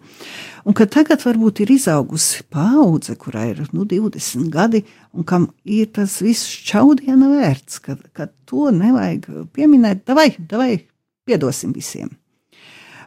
Un 0.67 0.75
ka 0.75 0.83
tagad 0.91 1.23
varbūt 1.23 1.61
ir 1.63 1.71
izaugusi 1.77 2.43
paudze, 2.51 3.15
kurai 3.15 3.53
ir 3.53 3.61
nu, 3.71 3.85
20 3.87 4.49
gadi, 4.51 4.81
un 5.15 5.23
kam 5.23 5.47
ir 5.63 5.93
tas 5.95 6.19
viss 6.25 6.49
čaudiena 6.67 7.29
vērts, 7.31 7.79
ka, 7.85 7.95
ka 8.11 8.27
to 8.51 8.73
nevajag 8.75 9.29
pieminēt, 9.55 10.03
davai, 10.09 10.33
piedosim 11.23 11.71
visiem. 11.77 12.11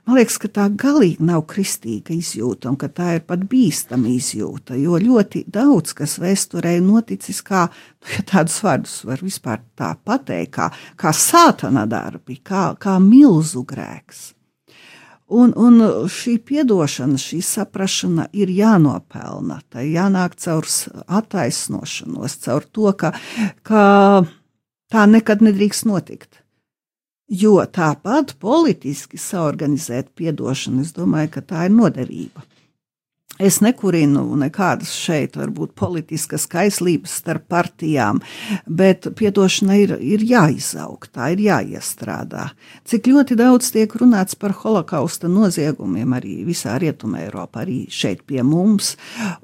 Man 0.07 0.15
liekas, 0.15 0.39
ka 0.39 0.47
tā 0.55 0.69
galīgi 0.71 1.27
nav 1.27 1.43
kristīga 1.51 2.15
izjūta, 2.15 2.71
un 2.71 2.79
ka 2.79 2.87
tā 2.95 3.11
ir 3.17 3.27
pat 3.27 3.43
bīstama 3.51 4.07
izjūta, 4.09 4.79
jo 4.79 4.95
ļoti 5.03 5.43
daudz 5.51 5.91
kas 5.99 6.15
vēsturē 6.23 6.77
ir 6.79 6.87
noticis, 6.87 7.43
kā 7.43 7.67
nu, 7.67 8.15
ja 8.15 8.23
tādus 8.31 8.55
vārdus 8.63 8.97
var 9.03 9.19
vispār 9.21 9.61
tā 9.75 9.91
pateikt, 9.99 10.55
kā, 10.55 10.71
kā 10.95 11.11
sātana 11.11 11.83
darbi, 11.91 12.39
kā, 12.39 12.69
kā 12.79 12.95
milzu 13.03 13.67
grēks. 13.67 14.29
Un, 15.29 15.51
un 15.53 15.77
šī 16.09 16.39
atdošana, 16.63 17.19
šī 17.21 17.39
saprāšana 17.45 18.27
ir 18.33 18.49
jānopelna. 18.49 19.59
Tā 19.69 19.85
jānāk 19.85 20.33
caur 20.41 20.65
attaisnošanos, 21.05 22.37
caur 22.45 22.65
to, 22.65 22.89
ka, 22.97 23.13
ka 23.61 23.83
tā 24.89 25.05
nekad 25.05 25.45
nedrīkst 25.45 25.85
notikt. 25.85 26.41
Jo 27.29 27.59
tāpat 27.61 28.39
politiski 28.41 29.21
saorganizēt 29.21 30.09
atdošanu, 30.17 30.81
es 30.81 30.95
domāju, 30.97 31.35
ka 31.37 31.45
tā 31.45 31.67
ir 31.69 31.75
nodevība. 31.77 32.48
Es 33.39 33.61
nekurinu 33.63 34.25
nekādas 34.35 34.89
šeit, 34.99 35.37
varbūt 35.39 35.71
politiskas 35.79 36.43
kaislības 36.51 37.13
starp 37.21 37.45
partijām, 37.47 38.17
bet 38.67 39.05
piedošana 39.15 39.77
ir, 39.79 39.93
ir 40.03 40.25
jāizaug, 40.27 41.07
tā 41.07 41.29
ir 41.31 41.45
jāiestrādā. 41.45 42.49
Cik 42.83 43.07
ļoti 43.07 43.37
daudz 43.39 43.69
tiek 43.71 43.95
runāts 44.01 44.35
par 44.35 44.51
holokausta 44.59 45.31
noziegumiem 45.31 46.17
arī 46.17 46.33
visā 46.49 46.73
Rietumē 46.83 47.21
Eiropā, 47.29 47.61
arī 47.63 47.77
šeit 47.87 48.25
pie 48.27 48.43
mums, 48.43 48.97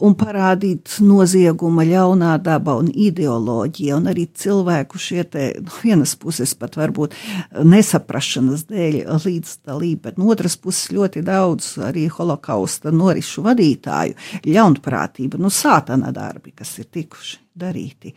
un 0.04 0.18
parādīt 0.20 0.98
nozieguma 1.00 1.88
ļaunā 1.88 2.34
daba 2.44 2.76
un 2.82 2.92
ideoloģija, 2.92 3.96
un 3.96 4.12
arī 4.12 4.28
cilvēku 4.28 5.00
šie 5.00 5.24
te, 5.24 5.48
no 5.64 5.80
vienas 5.86 6.18
puses 6.20 6.52
pat 6.60 6.76
varbūt 6.82 7.16
nesaprašanas 7.64 8.68
dēļ 8.74 9.00
līdzdalība, 9.24 10.10
bet 10.10 10.20
no 10.20 10.28
otras 10.36 10.60
puses 10.60 10.92
ļoti 10.92 11.24
daudz 11.24 11.78
arī 11.88 12.10
holokausta 12.12 12.92
norišu 12.92 13.48
vadīt 13.48 13.85
vadītāju 13.86 14.52
ļaunprātība, 14.54 15.40
nu, 15.40 15.50
sātana 15.50 16.12
darbi, 16.14 16.54
kas 16.56 16.78
ir 16.80 16.86
tikuši 16.92 17.40
darīti. 17.56 18.14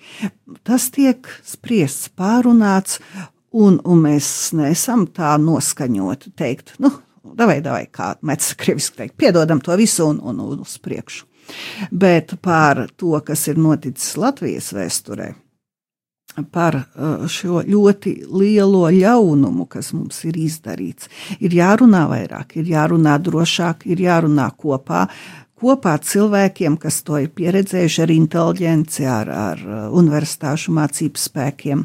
Tas 0.64 0.90
tiek 0.90 1.26
spriests, 1.44 2.10
pārunāts, 2.16 3.00
un, 3.52 3.80
un 3.84 4.02
mēs 4.02 4.52
neesam 4.52 5.06
tā 5.06 5.36
noskaņoti 5.38 6.32
teikt, 6.36 6.78
nu, 6.78 6.90
davai, 7.22 7.60
davai, 7.60 7.86
kā 7.90 8.16
mēs 8.22 8.54
krieviski 8.56 8.96
teikt, 8.96 9.16
piedodam 9.16 9.60
to 9.60 9.76
visu 9.76 10.08
un, 10.08 10.20
un, 10.20 10.40
un 10.40 10.60
uz 10.60 10.78
priekšu. 10.78 11.26
Bet 11.90 12.34
par 12.42 12.88
to, 12.96 13.18
kas 13.24 13.46
ir 13.48 13.56
noticis 13.56 14.16
Latvijas 14.20 14.72
vēsturē, 14.76 15.32
par 16.52 16.76
uh, 16.76 17.26
šo 17.30 17.62
ļoti 17.66 18.12
lielo 18.30 18.84
ļaunumu, 18.92 19.66
kas 19.70 19.92
mums 19.96 20.20
ir 20.28 20.38
izdarīts. 20.38 21.08
Ir 21.40 21.54
jārunā 21.56 22.04
vairāk, 22.10 22.58
ir 22.60 22.68
jārunā 22.74 23.16
drošāk, 23.22 23.86
ir 23.90 24.04
jārunā 24.04 24.50
kopā, 24.58 25.06
kopā 25.58 25.96
cilvēkiem, 26.04 26.78
kas 26.80 27.00
to 27.06 27.18
ir 27.22 27.32
pieredzējuši 27.34 28.04
ar 28.04 28.12
inteligenci, 28.14 29.04
ar, 29.08 29.30
ar 29.32 29.64
uh, 29.64 29.80
universitāšu 29.98 30.74
mācību 30.76 31.20
spēkiem. 31.20 31.84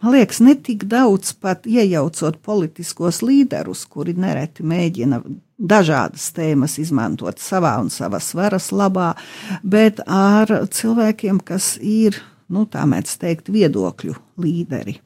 Man 0.00 0.14
liekas, 0.16 0.40
ne 0.40 0.56
tik 0.56 0.86
daudz 0.88 1.34
pat 1.36 1.68
iejaucot 1.68 2.40
politiskos 2.44 3.20
līderus, 3.26 3.84
kuri 3.84 4.16
nereti 4.16 4.64
mēģina 4.64 5.20
dažādas 5.60 6.30
tēmas 6.32 6.78
izmantot 6.80 7.38
savā 7.42 7.74
un 7.82 7.92
savas 7.92 8.32
varas 8.36 8.70
labā, 8.72 9.12
bet 9.62 10.00
ar 10.08 10.48
cilvēkiem, 10.72 11.42
kas 11.44 11.74
ir, 11.84 12.16
nu, 12.48 12.64
tā 12.64 12.86
mēdz 12.88 13.16
teikt, 13.20 13.52
viedokļu 13.52 14.16
līderi. 14.40 14.96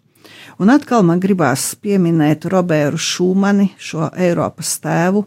Un 0.62 0.71
atkal 0.73 1.03
man 1.07 1.21
gribās 1.21 1.73
pieminēt 1.83 2.47
Robertu 2.53 3.03
Šūmani, 3.03 3.73
šo 3.77 4.09
Eiropas 4.15 4.77
tēvu, 4.85 5.27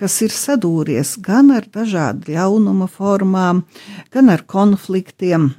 kas 0.00 0.20
ir 0.24 0.34
sadūries 0.34 1.16
gan 1.24 1.52
ar 1.56 1.66
dažādu 1.72 2.34
ļaunuma 2.36 2.88
formām, 2.92 3.64
gan 4.12 4.30
ar 4.32 4.44
konfliktiem, 4.48 5.50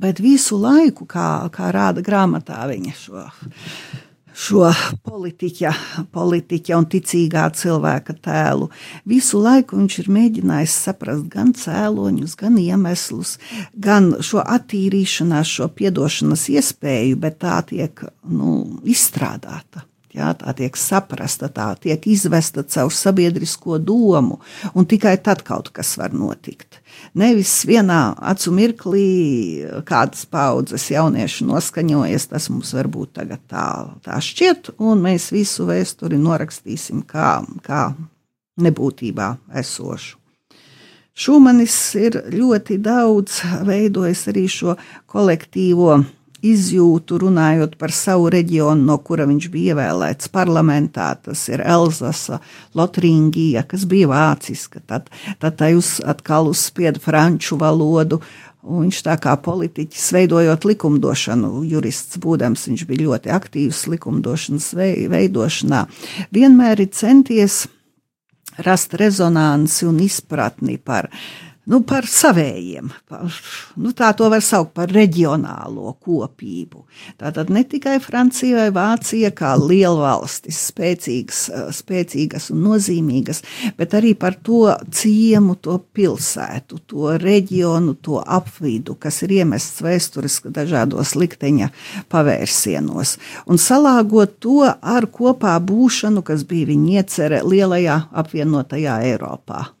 bet 0.00 0.20
visu 0.22 0.58
laiku, 0.60 1.06
kā, 1.08 1.48
kā 1.54 1.70
rāda 1.74 2.02
grāmatā, 2.04 2.62
viņa 2.70 2.94
šo, 2.96 3.24
šo 4.40 4.70
politiķa, 5.06 5.72
politiķa 6.14 6.78
un 6.78 6.88
ticīgā 6.90 7.44
cilvēka 7.60 8.16
tēlu. 8.24 8.70
Visu 9.08 9.42
laiku 9.42 9.78
viņš 9.78 9.98
ir 10.02 10.10
mēģinājis 10.16 10.78
saprast 10.86 11.28
gan 11.32 11.52
cēloņus, 11.56 12.38
gan 12.40 12.58
iemeslus, 12.60 13.36
gan 13.74 14.14
šo 14.24 14.42
attīrīšanās, 14.42 15.54
šo 15.58 15.70
piedošanas 15.76 16.48
iespēju, 16.56 17.20
bet 17.20 17.38
tā 17.44 17.60
tiek 17.70 18.04
nu, 18.26 18.80
izstrādāta. 18.88 19.89
Jā, 20.10 20.32
tā 20.34 20.50
tiek 20.58 20.74
saprasta, 20.74 21.46
tā 21.54 21.68
tiek 21.78 22.06
izvesta 22.10 22.64
caur 22.66 22.90
sabiedrisko 22.90 23.78
domu, 23.78 24.40
un 24.74 24.88
tikai 24.90 25.12
tad 25.22 25.44
kaut 25.46 25.70
kas 25.70 25.92
var 26.00 26.10
notikt. 26.10 26.80
Nevis 27.14 27.52
vienā 27.68 28.16
acu 28.32 28.50
mirklī 28.56 29.06
kādas 29.86 30.26
paudzes 30.26 30.88
jaunieši 30.90 31.46
noskaņojas, 31.46 32.26
tas 32.32 32.50
mums 32.50 32.74
varbūt 32.74 33.14
tagad 33.20 33.44
tā, 33.46 33.66
tā 34.02 34.18
šķiet, 34.18 34.74
un 34.82 35.06
mēs 35.06 35.30
visu 35.30 35.68
vēsturi 35.70 36.18
norakstīsim 36.18 37.06
kā, 37.06 37.36
kā 37.62 37.92
nebūtībā 38.58 39.36
esošu. 39.62 40.16
Šumanis 41.20 41.74
ir 42.00 42.16
ļoti 42.32 42.80
daudz 42.82 43.42
veidojis 43.68 44.26
arī 44.30 44.46
šo 44.50 44.74
kolektīvo 45.10 46.00
izjūtu, 46.46 47.18
runājot 47.22 47.76
par 47.80 47.92
savu 47.94 48.28
reģionu, 48.32 48.84
no 48.88 48.98
kura 49.04 49.26
viņš 49.28 49.48
bija 49.52 49.74
ievēlēts 49.74 50.30
parlamentā. 50.32 51.12
Tas 51.24 51.46
ir 51.52 51.62
Elzasa, 51.64 52.40
Lotringija, 52.78 53.64
kas 53.68 53.86
bija 53.90 54.10
vāciska, 54.10 54.82
tad, 54.86 55.10
tad 55.42 55.58
tai 55.60 55.74
uz, 55.78 55.98
atkal 56.04 56.50
uzspieda 56.52 57.02
franču 57.02 57.58
valodu. 57.60 58.20
Un 58.60 58.84
viņš 58.84 59.02
tā 59.06 59.14
kā 59.16 59.32
politiķis, 59.40 60.10
veidojot 60.12 60.66
likumdošanu, 60.68 61.62
jurists 61.64 62.20
būdams, 62.20 62.66
viņš 62.68 62.86
bija 62.90 63.06
ļoti 63.06 63.32
aktīvs 63.32 63.86
likumdošanas 63.88 64.74
veidošanā, 65.08 65.86
vienmēr 66.36 66.84
ir 66.84 66.90
centies 66.92 67.62
rast 68.60 68.92
rezonanci 69.00 69.86
un 69.88 70.02
izpratni 70.04 70.76
par 70.76 71.08
viņa 71.08 71.49
nu, 71.70 71.80
par 71.86 72.06
savējiem. 72.10 72.90
Par, 73.10 73.30
nu, 73.80 73.92
tā 73.96 74.10
to 74.18 74.28
var 74.32 74.42
saukt 74.44 74.72
par 74.76 74.90
reģionālo 74.92 75.94
kopību. 76.02 76.84
Tātad 77.20 77.50
ne 77.54 77.62
tikai 77.68 77.98
Francija 78.02 78.64
vai 78.64 78.70
Vācija 78.74 79.30
kā 79.36 79.52
liela 79.60 80.00
valstis, 80.00 80.58
spēcīgas, 80.70 81.42
eh, 81.54 81.70
spēcīgas 81.76 82.50
un 82.54 82.64
nozīmīgas, 82.66 83.42
bet 83.78 83.94
arī 83.98 84.16
par 84.18 84.36
to 84.42 84.74
ciemu, 84.90 85.56
to 85.62 85.78
pilsētu, 85.94 86.80
to 86.90 87.16
reģionu, 87.22 87.96
to 88.02 88.20
apvidu, 88.20 88.98
kas 88.98 89.22
ir 89.26 89.40
iemests 89.40 89.82
vēstures 89.84 90.40
dažādos 90.50 91.14
likteņa 91.14 91.70
pavērsienos. 92.10 93.16
Un 93.46 93.56
salāgot 93.56 94.40
to 94.40 94.62
ar 94.66 95.06
kopā 95.06 95.58
būšanu, 95.62 96.24
kas 96.24 96.44
bija 96.44 96.72
viņa 96.72 97.00
iecerē 97.00 97.42
lielajā 97.46 98.00
apvienotajā 98.10 99.02
Eiropā. 99.10 99.79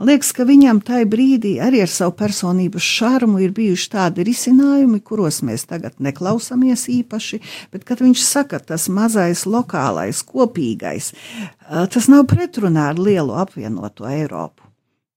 Man 0.00 0.08
liekas, 0.08 0.30
ka 0.32 0.46
viņam 0.48 0.80
tajā 0.88 1.04
brīdī 1.12 1.52
arī 1.60 1.82
ar 1.84 1.90
savu 1.92 2.14
personības 2.16 2.86
šarmu 2.96 3.42
ir 3.44 3.52
bijuši 3.52 3.90
tādi 3.92 4.24
risinājumi, 4.24 5.02
kuros 5.04 5.42
mēs 5.44 5.66
tagad 5.68 6.00
neklausāmies 6.00 6.86
īpaši, 6.90 7.42
bet 7.74 7.84
kad 7.88 8.00
viņš 8.00 8.24
saka, 8.24 8.62
tas 8.72 8.88
mazais, 8.88 9.44
lokālais, 9.44 10.24
kopīgais, 10.24 11.12
tas 11.68 12.08
nav 12.08 12.24
pretrunā 12.32 12.88
ar 12.94 13.00
lielu 13.00 13.36
apvienoto 13.44 14.08
Eiropu. 14.08 14.71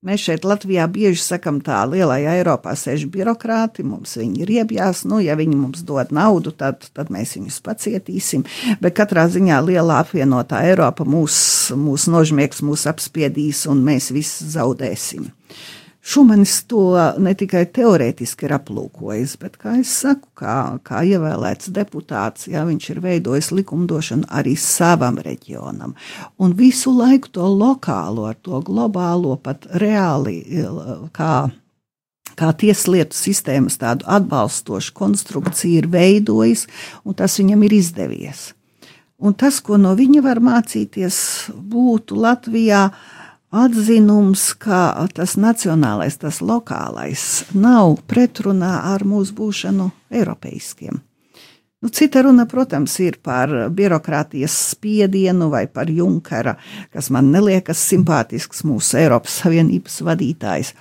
Mēs 0.06 0.22
šeit 0.22 0.44
Latvijā 0.46 0.84
bieži 0.92 1.18
sakam, 1.24 1.58
tā 1.66 1.80
lielajā 1.90 2.36
Eiropā 2.38 2.76
sēž 2.78 3.08
birokrāti, 3.10 3.82
mums 3.82 4.12
viņi 4.20 4.44
ir 4.44 4.52
iebjās, 4.60 5.02
nu, 5.10 5.18
ja 5.24 5.34
viņi 5.40 5.58
mums 5.58 5.82
dod 5.88 6.12
naudu, 6.14 6.54
tad, 6.54 6.86
tad 6.94 7.10
mēs 7.14 7.34
viņus 7.40 7.58
pacietīsim. 7.66 8.44
Bet 8.84 8.94
katrā 9.00 9.24
ziņā 9.34 9.58
lielā 9.66 10.04
apvienotā 10.04 10.62
Eiropa 10.70 11.08
mūs, 11.10 11.38
mūs 11.74 12.06
nožmiegs, 12.14 12.62
mūs 12.62 12.86
apspiedīs 12.92 13.64
un 13.72 13.82
mēs 13.88 14.12
visi 14.14 14.46
zaudēsim. 14.54 15.26
Šumanis 16.06 16.60
to 16.70 16.94
ne 17.18 17.32
tikai 17.34 17.64
teorētiski 17.74 18.46
ir 18.46 18.52
aplūkojis, 18.60 19.32
bet, 19.42 19.56
kā 19.58 19.72
jau 19.80 19.86
saku, 19.90 20.28
kā, 20.38 20.58
kā 20.86 21.02
ievēlēts 21.02 21.72
deputāts, 21.74 22.46
jā, 22.52 22.62
viņš 22.68 22.90
ir 22.94 23.00
veidojis 23.02 23.50
likumdošanu 23.58 24.30
arī 24.30 24.54
savam 24.54 25.18
reģionam. 25.26 25.96
Un 26.38 26.54
visu 26.60 26.94
laiku 26.94 27.34
to 27.34 27.50
lokālo, 27.50 28.28
ar 28.30 28.38
to 28.38 28.62
globālo, 28.68 29.34
pat 29.42 29.66
reāli 29.82 30.44
kā 31.16 31.34
kā 32.36 32.52
tieslietu 32.52 33.16
sistēmas 33.16 33.80
tādu 33.80 34.06
atbalstošu 34.12 34.94
konstrukciju 34.94 35.82
ir 35.82 35.90
veidojis, 35.90 36.68
un 37.08 37.18
tas 37.18 37.40
viņam 37.40 37.64
ir 37.66 37.80
izdevies. 37.80 38.50
Un 39.18 39.34
tas, 39.34 39.62
ko 39.64 39.80
no 39.80 39.96
viņa 39.96 40.22
var 40.22 40.42
mācīties, 40.44 41.18
būtu 41.56 42.20
Latvijā 42.20 42.90
uh, 42.92 43.25
atzinums, 43.54 44.54
ka 44.58 45.08
tas 45.14 45.36
nacionālais, 45.40 46.18
tas 46.20 46.42
lokālais 46.42 47.46
nav 47.54 48.00
pretrunā 48.10 48.78
ar 48.94 49.06
mūsu 49.08 49.36
būšanu 49.38 49.92
eiropeiskiem. 50.12 51.02
Nu, 51.84 51.92
cita 51.94 52.24
runa, 52.26 52.48
protams, 52.50 52.96
ir 53.04 53.20
par 53.22 53.52
birokrātijas 53.70 54.56
spiedienu 54.72 55.52
vai 55.52 55.68
par 55.70 55.92
Junkara, 55.92 56.56
kas 56.90 57.12
man 57.14 57.30
neliekas 57.30 57.84
simpātisks 57.92 58.64
mūsu 58.66 58.98
Eiropas 59.04 59.36
Savienības 59.44 60.00
vadītājs. 60.08 60.74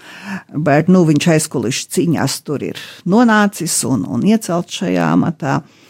Bet 0.54 0.88
nu, 0.88 1.04
viņš 1.04 1.28
aizkulisks 1.34 1.92
cīņās 1.98 2.38
tur 2.46 2.64
ir 2.70 2.80
nonācis 3.04 3.76
un, 3.84 4.06
un 4.08 4.24
iecelts 4.30 4.80
šajā 4.80 5.10
amatā. 5.12 5.58
Uh, 5.60 5.83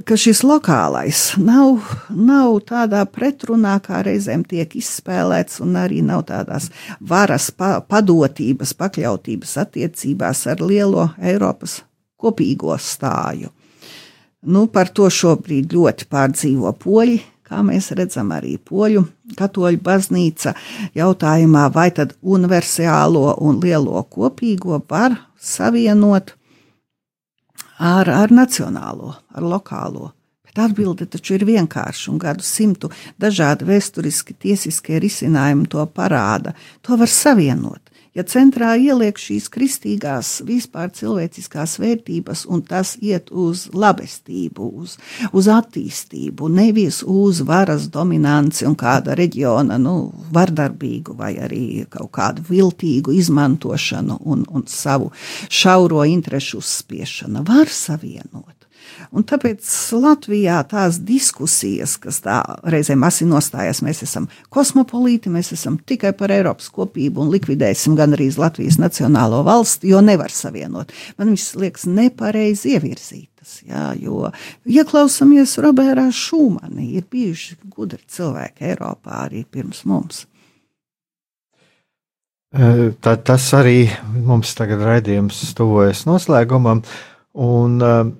ka 0.00 0.16
šis 0.16 0.40
lokālais 0.46 1.20
nav, 1.36 1.82
nav 2.08 2.56
tādā 2.68 3.02
pretrunā, 3.12 3.76
kā 3.84 4.00
reizēm 4.06 4.44
tiek 4.48 4.72
izspēlēts, 4.78 5.60
un 5.64 5.76
arī 5.76 6.00
nav 6.04 6.24
tādās 6.30 6.70
varas 7.00 7.50
pa, 7.52 7.74
padotības, 7.84 8.72
pakļautības 8.78 9.56
attiecībās 9.66 10.46
ar 10.48 10.64
lielo 10.64 11.10
Eiropas 11.20 11.82
kopīgo 12.16 12.76
stāju. 12.80 13.52
Nu, 14.42 14.66
par 14.66 14.90
to 14.90 15.06
šobrīd 15.12 15.74
ļoti 15.74 16.08
pārdzīvo 16.10 16.72
poļi, 16.82 17.20
kā 17.46 17.60
mēs 17.62 17.92
redzam 17.94 18.32
arī 18.34 18.56
poļu 18.56 19.04
katoļu 19.38 19.78
baznīca 19.84 20.54
jautājumā, 20.98 21.68
vai 21.74 21.90
tad 21.94 22.16
universālo 22.22 23.36
un 23.44 23.60
lielo 23.62 24.02
kopīgo 24.08 24.80
var 24.88 25.20
savienot 25.38 26.34
ar, 27.82 28.08
ar 28.08 28.30
nacionālo, 28.34 29.14
ar 29.34 29.42
lokālo. 29.42 30.12
Bet 30.46 30.60
atbilde 30.66 31.06
taču 31.08 31.34
ir 31.38 31.46
vienkārša 31.48 32.10
un 32.12 32.18
gadu 32.22 32.44
simtu 32.46 32.90
dažādi 33.20 33.66
vēsturiski 33.66 34.36
tiesiskie 34.44 35.00
risinājumi 35.02 35.68
to 35.72 35.84
parāda. 35.96 36.52
To 36.86 36.98
var 37.00 37.10
savienot 37.10 37.81
ja 38.16 38.24
centrā 38.28 38.74
ieliek 38.80 39.18
šīs 39.18 39.48
kristīgās, 39.52 40.30
vispār 40.46 40.92
cilvēciskās 40.94 41.78
vērtības, 41.82 42.44
un 42.52 42.62
tas 42.66 42.94
iet 43.00 43.32
uz 43.32 43.66
labestību, 43.74 44.68
uz, 44.82 44.96
uz 45.32 45.50
attīstību, 45.52 46.50
nevis 46.52 47.02
uz 47.02 47.42
varas 47.48 47.88
dominanci 47.92 48.66
un 48.68 48.76
kāda 48.78 49.16
reģiona 49.18 49.78
nu, 49.80 49.96
vardarbīgu 50.32 51.16
vai 51.18 51.34
arī 51.42 51.64
kaut 51.92 52.12
kādu 52.14 52.46
viltīgu 52.48 53.14
izmantošanu 53.18 54.20
un, 54.24 54.44
un 54.48 54.66
savu 54.68 55.12
šauro 55.48 56.04
interešu 56.08 56.60
uzspiešanu, 56.62 57.44
var 57.48 57.72
savienot. 57.72 58.61
Un 59.12 59.26
tāpēc 59.28 59.66
Latvijā 60.02 60.60
tās 60.70 60.98
diskusijas, 61.02 61.96
kas 62.02 62.22
tā 62.24 62.38
reizēm 62.64 63.04
asinostājas, 63.06 63.82
mēs 63.84 64.02
esam 64.06 64.28
kosmopolīti, 64.52 65.32
mēs 65.32 65.52
esam 65.56 65.78
tikai 65.78 66.14
par 66.16 66.34
Eiropas 66.34 66.70
kopību 66.72 67.24
un 67.24 67.32
likvidēsim 67.34 67.96
gan 67.98 68.16
arī 68.16 68.30
Latvijas 68.36 68.80
nacionālo 68.82 69.42
valsti, 69.46 69.92
jo 69.92 70.00
nevar 70.04 70.32
savienot. 70.32 70.92
Man 71.18 71.34
viss 71.34 71.56
liekas 71.58 71.86
nepareizi 71.90 72.76
ievirzītas. 72.76 73.60
Jā, 73.66 73.90
jo 73.98 74.28
ieklausāmies 74.70 75.56
Robertā 75.62 76.06
Šūmanī, 76.14 76.92
ir 77.00 77.08
bijuši 77.10 77.58
gudri 77.72 78.02
cilvēki 78.06 78.70
Eiropā 78.70 79.24
arī 79.26 79.42
pirms 79.44 79.82
mums. 79.90 80.26
Tā, 82.52 83.14
tas 83.24 83.46
arī 83.56 83.86
mums 84.12 84.50
tagad 84.58 84.82
raidījums 84.84 85.40
tuvojas 85.56 86.04
noslēgumam. 86.04 86.82
Un, 87.32 87.78
uh, 87.80 88.10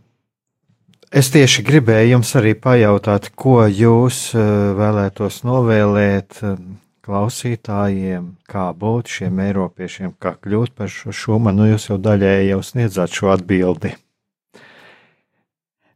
Es 1.13 1.29
tieši 1.29 1.61
gribēju 1.69 2.15
jums 2.15 2.31
arī 2.41 2.55
pajautāt, 2.57 3.27
ko 3.37 3.67
jūs 3.69 4.31
eh, 4.33 4.47
vēlētos 4.79 5.43
novēlēt 5.45 6.39
eh, 6.41 6.63
klausītājiem, 7.05 8.31
kā 8.49 8.71
būt 8.73 9.13
šiem 9.19 9.43
eiropiešiem, 9.45 10.15
kā 10.17 10.33
kļūt 10.41 10.73
par 10.79 10.89
šo 10.89 11.13
šumu. 11.13 11.53
Nu, 11.53 11.67
jūs 11.69 11.91
jau 11.91 11.99
daļēji 12.01 12.49
jau 12.55 12.63
sniedzāt 12.65 13.13
šo 13.13 13.29
atbildi. 13.35 13.93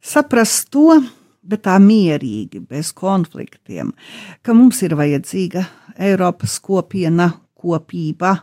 Saprast 0.05 0.69
to, 0.77 0.99
bet 1.41 1.65
tā 1.65 1.79
mierīgi, 1.81 2.61
bez 2.69 2.93
konfliktiem, 2.93 3.97
ka 4.45 4.53
mums 4.53 4.85
ir 4.85 4.99
vajadzīga 5.01 5.65
Eiropas 5.97 6.61
kopiena, 6.61 7.33
kopība. 7.57 8.43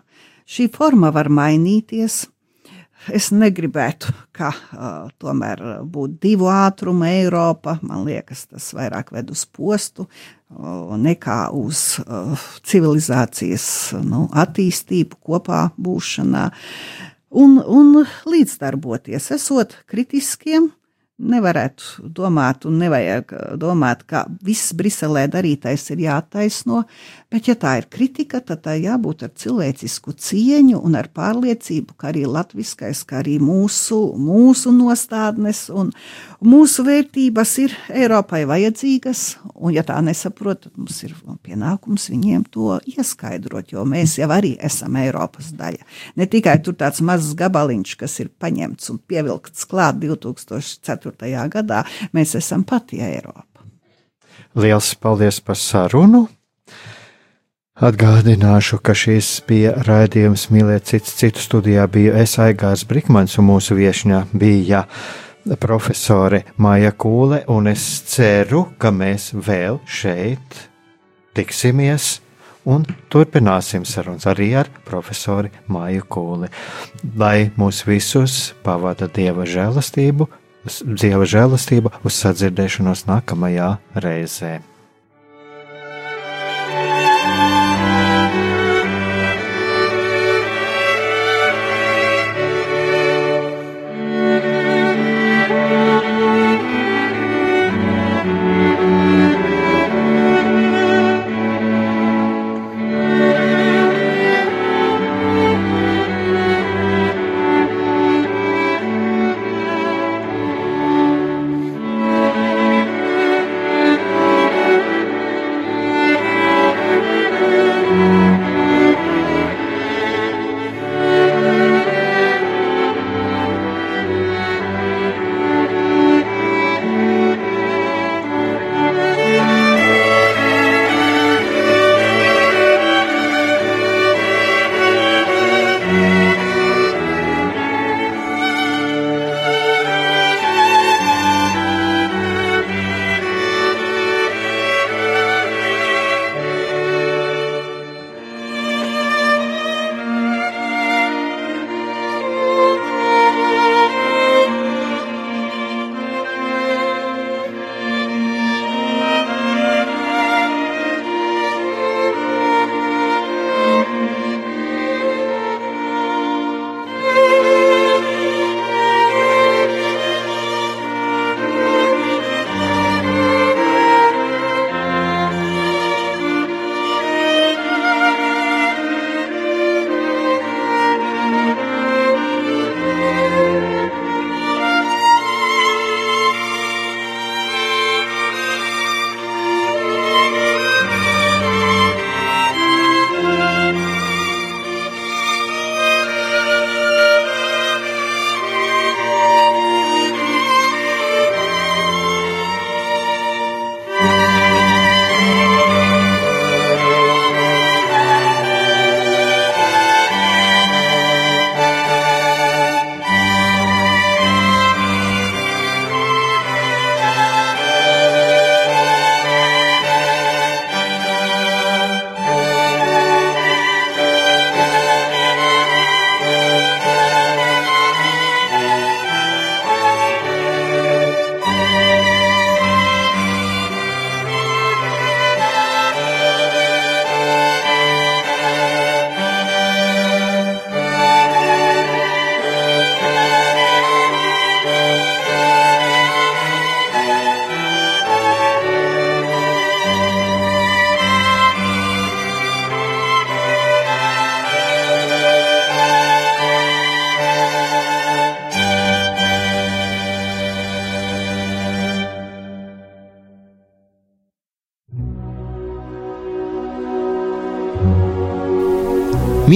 Šī 0.49 0.71
forma 0.73 1.13
var 1.13 1.29
mainīties, 1.29 2.23
Es 3.11 3.31
negribētu, 3.35 4.13
ka 4.35 4.51
uh, 4.53 5.09
tomēr 5.19 5.59
būtu 5.83 6.19
divu 6.23 6.47
ātrumu 6.51 7.07
Eiropa. 7.09 7.75
Man 7.83 8.05
liekas, 8.07 8.45
tas 8.47 8.69
vairāk 8.75 9.11
ved 9.15 9.33
uz 9.33 9.43
postu 9.43 10.05
uh, 10.05 10.93
nekā 10.99 11.39
uz 11.57 11.99
uh, 12.03 12.45
civilizācijas 12.63 13.65
nu, 14.05 14.27
attīstību, 14.31 15.19
kopā 15.19 15.65
būšanā. 15.75 16.45
Un, 17.33 17.57
un 17.59 18.05
līdzdarboties, 18.29 19.31
esot 19.35 19.75
kritiskiem, 19.89 20.69
nevarētu 21.21 22.09
domāt, 22.09 22.65
un 22.65 22.79
nevajag 22.81 23.33
domāt, 23.61 24.01
ka 24.09 24.23
viss 24.43 24.73
Briselē 24.73 25.27
darītais 25.31 25.85
ir 25.93 26.01
jātaisno, 26.07 26.83
bet, 27.31 27.47
ja 27.47 27.55
tā 27.59 27.75
ir 27.81 27.87
kritika, 27.93 28.41
tad 28.41 28.63
tā 28.65 28.73
jābūt 28.79 29.27
ar 29.27 29.31
cilvēcisku 29.37 30.15
cieņu 30.17 30.81
un 30.81 30.97
ar 30.97 31.11
pārliecību, 31.13 31.93
ka 31.97 32.09
arī 32.09 32.25
latviskais, 32.25 33.03
ka 33.05 33.21
arī 33.21 33.37
mūsu, 33.41 33.99
mūsu 34.17 34.73
nostādnes 34.73 35.67
un 35.69 35.91
mūsu 36.43 36.85
vērtības 36.87 37.53
ir 37.61 37.77
Eiropai 37.93 38.43
vajadzīgas, 38.49 39.23
un 39.53 39.77
ja 39.77 39.85
tā 39.85 39.99
nesaprot, 40.03 40.65
tad 40.65 40.81
mums 40.81 40.97
ir 41.05 41.13
pienākums 41.45 42.09
viņiem 42.09 42.47
to 42.53 42.79
ieskaidrot, 42.89 43.71
jo 43.75 43.85
mēs 43.85 44.17
jau 44.17 44.31
arī 44.33 44.55
esam 44.65 44.97
Eiropas 44.97 45.53
daļa. 45.55 45.85
Ne 46.17 46.25
tikai 46.25 46.57
tur 46.65 46.77
tāds 46.79 47.05
mazs 47.05 47.35
gabaliņš, 47.37 47.95
kas 48.01 48.17
ir 48.23 48.33
paņemts 48.41 48.89
un 48.89 48.99
pievilkts 49.07 49.69
klāt 49.69 50.01
2004. 50.01 51.02
2004. 51.03 51.49
gadā, 51.53 51.83
mēs 52.13 52.35
esam 52.39 52.63
pati 52.63 53.01
Eiropa. 53.03 53.65
Liels 54.55 54.93
paldies 54.95 55.41
par 55.41 55.57
sarunu! 55.57 56.27
Atgādināšu, 57.73 58.77
ka 58.85 58.93
šis 58.93 59.39
bija 59.49 59.71
raidījums 59.87 60.45
Mīlēt 60.53 60.85
cits 60.91 61.15
citu 61.17 61.41
studijā 61.41 61.87
bija 61.89 62.19
es 62.21 62.35
Aigārs 62.37 62.85
Brikmans 62.85 63.33
un 63.41 63.47
mūsu 63.49 63.73
viešņā 63.73 64.19
bija 64.37 64.83
profesore 65.59 66.43
Māja 66.61 66.93
Kūle, 66.93 67.41
un 67.49 67.71
es 67.71 67.81
ceru, 68.13 68.67
ka 68.77 68.93
mēs 68.93 69.31
vēl 69.33 69.81
šeit 69.89 70.61
tiksimies 71.33 72.19
un 72.69 72.85
turpināsim 73.11 73.89
sarunas 73.89 74.29
arī 74.29 74.53
ar 74.61 74.69
profesori 74.85 75.49
Māju 75.65 76.05
Kūli. 76.13 76.51
Lai 77.17 77.49
mūs 77.57 77.83
visus 77.89 78.53
pavada 78.63 79.09
Dieva 79.09 79.49
žēlastību, 79.49 80.29
Dieva 80.63 81.25
žēlastība 81.27 81.91
uz 82.07 82.15
sadzirdēšanos 82.23 83.03
nākamajā 83.09 83.73
reizē. 83.99 84.59